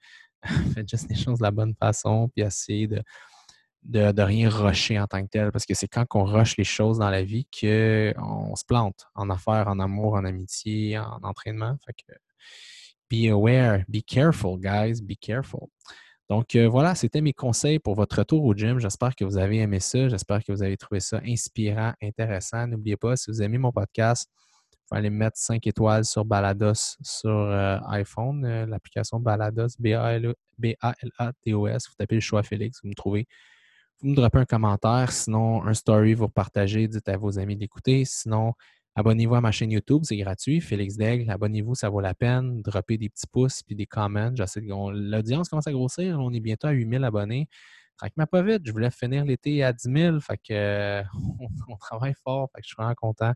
Faites 0.75 0.89
juste 0.89 1.09
les 1.11 1.17
choses 1.17 1.39
de 1.39 1.43
la 1.43 1.51
bonne 1.51 1.75
façon, 1.75 2.31
puis 2.35 2.45
essayez 2.45 2.87
de, 2.87 3.03
de, 3.83 4.23
rien 4.23 4.49
rusher 4.49 4.99
en 4.99 5.07
tant 5.07 5.23
que 5.23 5.29
tel, 5.29 5.53
parce 5.53 5.67
que 5.67 5.75
c'est 5.75 5.89
quand 5.89 6.07
on 6.15 6.25
rush 6.25 6.57
les 6.57 6.65
choses 6.65 6.99
dans 6.99 7.11
la 7.11 7.23
vie 7.23 7.47
qu'on 7.47 8.55
se 8.57 8.65
plante 8.65 9.07
en 9.15 9.29
affaires, 9.31 9.69
en 9.69 9.79
amour, 9.81 10.15
en 10.15 10.25
amitié, 10.25 10.99
en 10.99 11.19
entraînement. 11.23 11.77
Fait 11.85 11.93
que 11.93 12.13
be 13.11 13.31
aware, 13.31 13.85
be 13.89 14.03
careful, 14.03 14.59
guys, 14.59 15.01
be 15.01 15.17
careful. 15.21 15.69
Donc 16.29 16.55
euh, 16.57 16.69
voilà, 16.69 16.95
c'était 16.95 17.23
mes 17.23 17.33
conseils 17.33 17.79
pour 17.79 17.95
votre 17.95 18.19
retour 18.19 18.45
au 18.45 18.55
gym. 18.55 18.79
J'espère 18.79 19.17
que 19.17 19.25
vous 19.25 19.39
avez 19.39 19.59
aimé 19.59 19.81
ça. 19.81 20.09
J'espère 20.09 20.45
que 20.45 20.53
vous 20.53 20.63
avez 20.63 20.77
trouvé 20.77 21.01
ça 21.01 21.21
inspirant, 21.27 21.95
intéressant. 22.03 22.67
N'oubliez 22.67 22.99
pas, 22.99 23.17
si 23.17 23.31
vous 23.31 23.41
aimez 23.41 23.57
mon 23.57 23.73
podcast, 23.73 24.31
vous 24.91 24.97
aller 24.97 25.09
mettre 25.09 25.39
5 25.39 25.67
étoiles 25.67 26.05
sur 26.05 26.27
Balados 26.27 26.97
sur 27.03 27.31
euh, 27.31 27.79
iPhone, 27.89 28.45
euh, 28.45 28.67
l'application 28.67 29.21
Balados, 29.21 29.69
B-A-L-A-D-O-S. 29.79 30.69
Vous 31.89 31.95
tapez 31.97 32.17
le 32.17 32.21
choix 32.21 32.43
Félix, 32.43 32.81
vous 32.83 32.91
me 32.91 32.95
trouvez. 32.95 33.27
Vous 34.01 34.11
me 34.11 34.15
droppez 34.15 34.39
un 34.39 34.45
commentaire, 34.45 35.11
sinon 35.11 35.65
un 35.65 35.75
story, 35.75 36.13
vous 36.15 36.29
partagez, 36.29 36.87
dites 36.89 37.09
à 37.09 37.17
vos 37.17 37.39
amis 37.39 37.57
d'écouter. 37.57 38.05
Sinon, 38.05 38.53
Abonnez-vous 38.99 39.37
à 39.37 39.41
ma 39.41 39.53
chaîne 39.53 39.71
YouTube, 39.71 40.01
c'est 40.03 40.17
gratuit. 40.17 40.61
Félix 40.61 40.97
Daigle, 40.97 41.31
abonnez-vous, 41.31 41.77
ça 41.77 41.89
vaut 41.89 42.01
la 42.01 42.15
peine. 42.15 42.63
Droppez 42.63 42.99
des 42.99 43.09
petits 43.09 43.29
pouces 43.29 43.63
puis 43.63 43.77
des 43.77 43.87
comments. 43.87 44.33
L'audience 44.93 45.49
commence 45.49 45.69
à 45.69 45.71
grossir. 45.71 46.19
On 46.19 46.33
est 46.33 46.41
bientôt 46.41 46.67
à 46.67 46.73
8000 46.73 47.05
abonnés. 47.05 47.49
Tranquillement 47.97 48.27
pas 48.27 48.43
vite. 48.43 48.63
Je 48.65 48.73
voulais 48.73 48.91
finir 48.91 49.25
l'été 49.25 49.63
à 49.63 49.73
10 49.73 49.89
000. 49.89 50.19
Fait 50.19 50.37
que, 50.39 51.03
on, 51.69 51.77
travaille 51.77 52.15
fort. 52.25 52.49
Fait 52.53 52.61
que 52.61 52.65
je 52.65 52.71
suis 52.71 52.75
vraiment 52.77 52.97
content. 52.97 53.35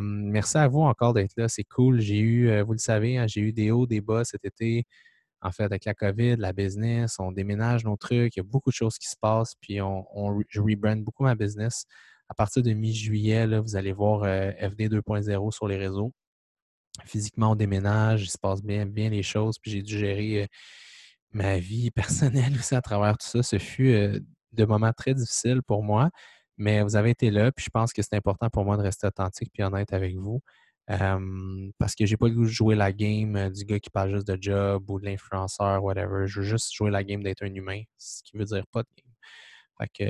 merci 0.00 0.58
à 0.58 0.66
vous 0.66 0.80
encore 0.80 1.14
d'être 1.14 1.34
là. 1.36 1.46
C'est 1.46 1.62
cool. 1.62 2.00
J'ai 2.00 2.18
eu, 2.18 2.48
euh, 2.48 2.64
vous 2.64 2.72
le 2.72 2.78
savez, 2.78 3.16
hein, 3.16 3.28
j'ai 3.28 3.42
eu 3.42 3.52
des 3.52 3.70
hauts, 3.70 3.86
des 3.86 4.00
bas 4.00 4.24
cet 4.24 4.44
été. 4.44 4.88
En 5.40 5.52
fait, 5.52 5.62
avec 5.62 5.84
la 5.84 5.94
COVID, 5.94 6.34
la 6.38 6.52
business, 6.52 7.20
on 7.20 7.30
déménage 7.30 7.84
nos 7.84 7.96
trucs. 7.96 8.34
Il 8.34 8.40
y 8.40 8.42
a 8.42 8.44
beaucoup 8.44 8.70
de 8.70 8.74
choses 8.74 8.98
qui 8.98 9.06
se 9.06 9.16
passent. 9.20 9.54
Puis 9.60 9.80
on, 9.80 10.04
je 10.48 10.60
rebrand 10.60 10.96
beaucoup 10.96 11.22
ma 11.22 11.36
business 11.36 11.86
à 12.28 12.34
partir 12.34 12.62
de 12.62 12.72
mi-juillet, 12.72 13.46
vous 13.60 13.76
allez 13.76 13.92
voir 13.92 14.22
euh, 14.24 14.50
FD 14.52 14.88
2.0 14.88 15.50
sur 15.52 15.68
les 15.68 15.76
réseaux. 15.76 16.12
Physiquement, 17.06 17.52
on 17.52 17.56
déménage, 17.56 18.24
il 18.24 18.30
se 18.30 18.38
passe 18.38 18.62
bien, 18.62 18.84
les 18.86 19.22
choses, 19.22 19.58
puis 19.58 19.72
j'ai 19.72 19.82
dû 19.82 19.98
gérer 19.98 20.44
euh, 20.44 20.46
ma 21.32 21.58
vie 21.58 21.90
personnelle 21.94 22.54
aussi 22.54 22.74
à 22.74 22.82
travers 22.82 23.18
tout 23.18 23.26
ça. 23.26 23.42
Ce 23.42 23.58
fut 23.58 23.88
euh, 23.92 24.20
de 24.52 24.64
moments 24.64 24.92
très 24.92 25.14
difficiles 25.14 25.62
pour 25.66 25.82
moi, 25.82 26.10
mais 26.56 26.82
vous 26.82 26.96
avez 26.96 27.10
été 27.10 27.30
là, 27.30 27.52
puis 27.52 27.64
je 27.64 27.70
pense 27.70 27.92
que 27.92 28.02
c'est 28.02 28.14
important 28.16 28.48
pour 28.50 28.64
moi 28.64 28.76
de 28.76 28.82
rester 28.82 29.06
authentique 29.06 29.52
et 29.58 29.64
honnête 29.64 29.92
avec 29.92 30.16
vous. 30.16 30.40
parce 31.78 31.94
que 31.96 32.06
j'ai 32.06 32.16
pas 32.16 32.28
le 32.28 32.34
goût 32.34 32.44
de 32.44 32.48
jouer 32.48 32.76
la 32.76 32.92
game 32.92 33.50
du 33.50 33.64
gars 33.64 33.80
qui 33.80 33.90
parle 33.90 34.10
juste 34.14 34.26
de 34.28 34.38
job 34.40 34.88
ou 34.90 35.00
de 35.00 35.06
l'influenceur, 35.06 35.82
whatever. 35.84 36.26
Je 36.26 36.40
veux 36.40 36.46
juste 36.46 36.72
jouer 36.74 36.90
la 36.90 37.04
game 37.04 37.22
d'être 37.22 37.42
un 37.44 37.54
humain, 37.54 37.82
ce 37.98 38.22
qui 38.24 38.36
veut 38.36 38.44
dire 38.44 38.64
pas 38.72 38.82
de. 38.82 38.88
Fait 39.78 39.88
que, 39.88 40.04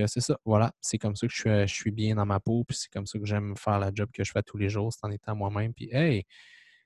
euh, 0.00 0.06
c'est 0.06 0.20
ça. 0.20 0.38
Voilà. 0.44 0.72
C'est 0.80 0.98
comme 0.98 1.16
ça 1.16 1.26
que 1.26 1.32
je 1.32 1.38
suis, 1.38 1.68
je 1.68 1.74
suis 1.74 1.90
bien 1.90 2.14
dans 2.14 2.26
ma 2.26 2.40
peau. 2.40 2.64
Puis 2.64 2.76
c'est 2.78 2.90
comme 2.92 3.06
ça 3.06 3.18
que 3.18 3.26
j'aime 3.26 3.56
faire 3.56 3.78
la 3.78 3.90
job 3.94 4.08
que 4.12 4.24
je 4.24 4.32
fais 4.32 4.42
tous 4.42 4.56
les 4.56 4.68
jours. 4.68 4.92
C'est 4.92 5.06
en 5.06 5.10
étant 5.10 5.36
moi-même. 5.36 5.74
Puis, 5.74 5.90
hey, 5.92 6.24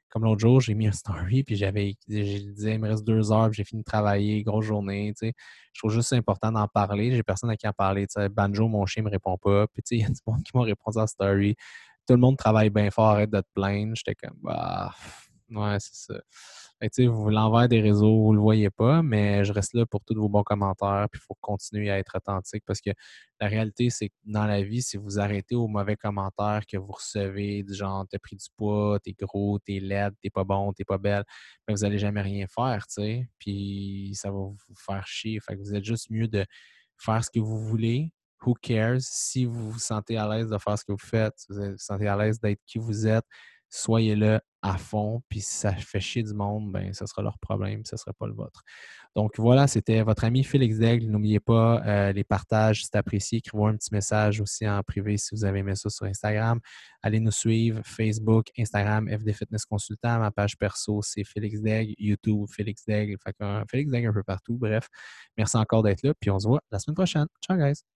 comme 0.09 0.24
l'autre 0.24 0.40
jour, 0.40 0.61
j'ai 0.61 0.74
mis 0.74 0.88
un 0.88 0.92
story. 0.92 1.44
Puis 1.44 1.57
j'avais, 1.57 1.94
j'ai 2.09 2.40
dit, 2.40 2.66
il 2.66 2.78
me 2.78 2.88
reste 2.88 3.04
deux 3.04 3.33
heures. 3.33 3.48
Puis 3.50 3.59
j'ai 3.59 3.64
fini 3.64 3.83
de 3.83 3.87
travailler. 3.87 4.42
Grosse 4.42 4.64
journée. 4.64 5.12
Tu 5.16 5.28
sais. 5.28 5.33
Je 5.72 5.80
trouve 5.80 5.92
juste 5.92 6.12
important 6.12 6.52
d'en 6.52 6.68
parler. 6.68 7.12
J'ai 7.12 7.22
personne 7.22 7.50
à 7.50 7.57
qui 7.57 7.68
en 7.68 7.72
parler. 7.72 8.07
Tu 8.07 8.20
sais, 8.20 8.28
Banjo, 8.28 8.68
mon 8.68 8.87
chien, 8.87 9.02
me 9.02 9.11
répond 9.11 9.37
pas. 9.38 9.66
Puis, 9.68 9.83
tu 9.83 9.88
sais, 9.88 9.96
il 9.96 10.02
y 10.02 10.04
a 10.04 10.09
du 10.09 10.20
monde 10.26 10.42
qui 10.42 10.57
m'a 10.57 10.64
répondu 10.64 10.98
à 10.98 11.02
la 11.02 11.07
story. 11.07 11.57
Tout 12.07 12.14
le 12.14 12.20
monde 12.20 12.37
travaille 12.37 12.70
bien 12.70 12.90
fort. 12.90 13.11
Arrête 13.11 13.30
de 13.30 13.40
te 13.40 13.48
plaindre. 13.54 13.94
J'étais 13.94 14.14
comme, 14.14 14.37
bah, 14.42 14.92
ouais, 15.50 15.76
c'est 15.80 15.94
ça 16.14 16.20
vous 17.07 17.30
l'envers 17.30 17.68
des 17.68 17.80
réseaux, 17.80 18.22
vous 18.24 18.33
ne 18.33 18.37
le 18.37 18.42
voyez 18.42 18.70
pas, 18.70 19.02
mais 19.02 19.44
je 19.44 19.52
reste 19.52 19.74
là 19.74 19.87
pour 19.87 20.02
tous 20.04 20.14
vos 20.14 20.28
bons 20.28 20.42
commentaires. 20.42 21.07
Puis 21.11 21.20
il 21.22 21.26
faut 21.26 21.37
continuer 21.40 21.90
à 21.90 21.98
être 21.98 22.16
authentique 22.16 22.62
parce 22.66 22.80
que 22.80 22.90
la 23.40 23.48
réalité, 23.48 23.90
c'est 23.90 24.09
que 24.09 24.14
dans 24.24 24.46
la 24.46 24.62
vie, 24.62 24.83
si 24.83 24.96
vous 24.96 25.18
arrêtez 25.18 25.54
aux 25.54 25.68
mauvais 25.68 25.96
commentaires 25.96 26.62
que 26.70 26.76
vous 26.76 26.92
recevez, 26.92 27.62
du 27.62 27.74
genre 27.74 28.04
t'as 28.09 28.18
pris 28.18 28.37
du 28.37 28.46
poids, 28.57 28.98
t'es 29.02 29.12
gros, 29.12 29.59
t'es 29.59 29.80
laide, 29.80 30.14
t'es 30.22 30.30
pas 30.30 30.44
bon, 30.44 30.72
t'es 30.72 30.85
pas 30.85 30.98
belle, 30.98 31.24
vous 31.68 31.76
n'allez 31.76 31.98
jamais 31.98 32.22
rien 32.22 32.46
faire, 32.46 32.87
tu 32.87 33.02
sais. 33.02 33.28
Puis 33.38 34.12
ça 34.14 34.30
va 34.30 34.38
vous 34.38 34.57
faire 34.76 35.07
chier. 35.07 35.40
Fait 35.40 35.54
que 35.57 35.61
vous 35.61 35.74
êtes 35.74 35.85
juste 35.85 36.11
mieux 36.11 36.28
de 36.28 36.44
faire 36.98 37.24
ce 37.24 37.30
que 37.30 37.40
vous 37.40 37.59
voulez. 37.59 38.12
Who 38.46 38.54
cares? 38.61 39.00
Si 39.00 39.46
vous 39.46 39.70
vous 39.70 39.78
sentez 39.78 40.18
à 40.18 40.28
l'aise 40.28 40.48
de 40.50 40.59
faire 40.59 40.78
ce 40.78 40.85
que 40.85 40.92
vous 40.92 40.98
faites, 40.98 41.33
si 41.37 41.46
vous 41.50 41.72
vous 41.72 41.78
sentez 41.78 42.09
à 42.09 42.16
l'aise 42.16 42.40
d'être 42.40 42.61
qui 42.66 42.78
vous 42.78 43.07
êtes, 43.07 43.24
soyez 43.74 44.14
là 44.14 44.40
à 44.62 44.78
fond. 44.78 45.22
Puis 45.28 45.40
si 45.40 45.56
ça 45.56 45.74
fait 45.74 46.00
chier 46.00 46.22
du 46.22 46.32
monde, 46.32 46.72
ben 46.72 46.92
ce 46.94 47.06
sera 47.06 47.22
leur 47.22 47.38
problème, 47.38 47.84
ce 47.84 47.96
ne 47.96 47.98
sera 47.98 48.12
pas 48.12 48.26
le 48.26 48.32
vôtre. 48.32 48.62
Donc 49.16 49.32
voilà, 49.38 49.66
c'était 49.66 50.02
votre 50.02 50.24
ami 50.24 50.42
Félix 50.42 50.78
Daigle. 50.78 51.06
N'oubliez 51.06 51.40
pas 51.40 51.82
euh, 51.87 52.12
les 52.12 52.24
partages, 52.24 52.84
si 52.84 52.90
apprécié. 52.96 53.38
Écrivez-moi 53.38 53.70
un 53.70 53.76
petit 53.76 53.92
message 53.92 54.40
aussi 54.40 54.68
en 54.68 54.82
privé 54.82 55.16
si 55.18 55.34
vous 55.34 55.44
avez 55.44 55.60
aimé 55.60 55.74
ça 55.74 55.90
sur 55.90 56.06
Instagram. 56.06 56.60
Allez 57.02 57.20
nous 57.20 57.30
suivre, 57.30 57.80
Facebook, 57.84 58.46
Instagram, 58.58 59.08
FD 59.08 59.32
Fitness 59.32 59.64
Consultant. 59.66 60.18
Ma 60.18 60.30
page 60.30 60.56
perso, 60.56 61.00
c'est 61.02 61.24
Félix 61.24 61.60
Daigle. 61.60 61.94
YouTube, 61.98 62.46
Félix 62.50 62.84
Daigle. 62.87 63.16
Fait 63.22 63.37
Félix 63.70 63.90
Daigle 63.90 64.08
un 64.08 64.14
peu 64.14 64.24
partout. 64.24 64.56
Bref, 64.56 64.88
merci 65.37 65.56
encore 65.56 65.82
d'être 65.82 66.02
là. 66.02 66.12
Puis 66.18 66.30
on 66.30 66.38
se 66.38 66.48
voit 66.48 66.60
la 66.70 66.78
semaine 66.78 66.96
prochaine. 66.96 67.26
Ciao, 67.40 67.56
guys! 67.56 67.93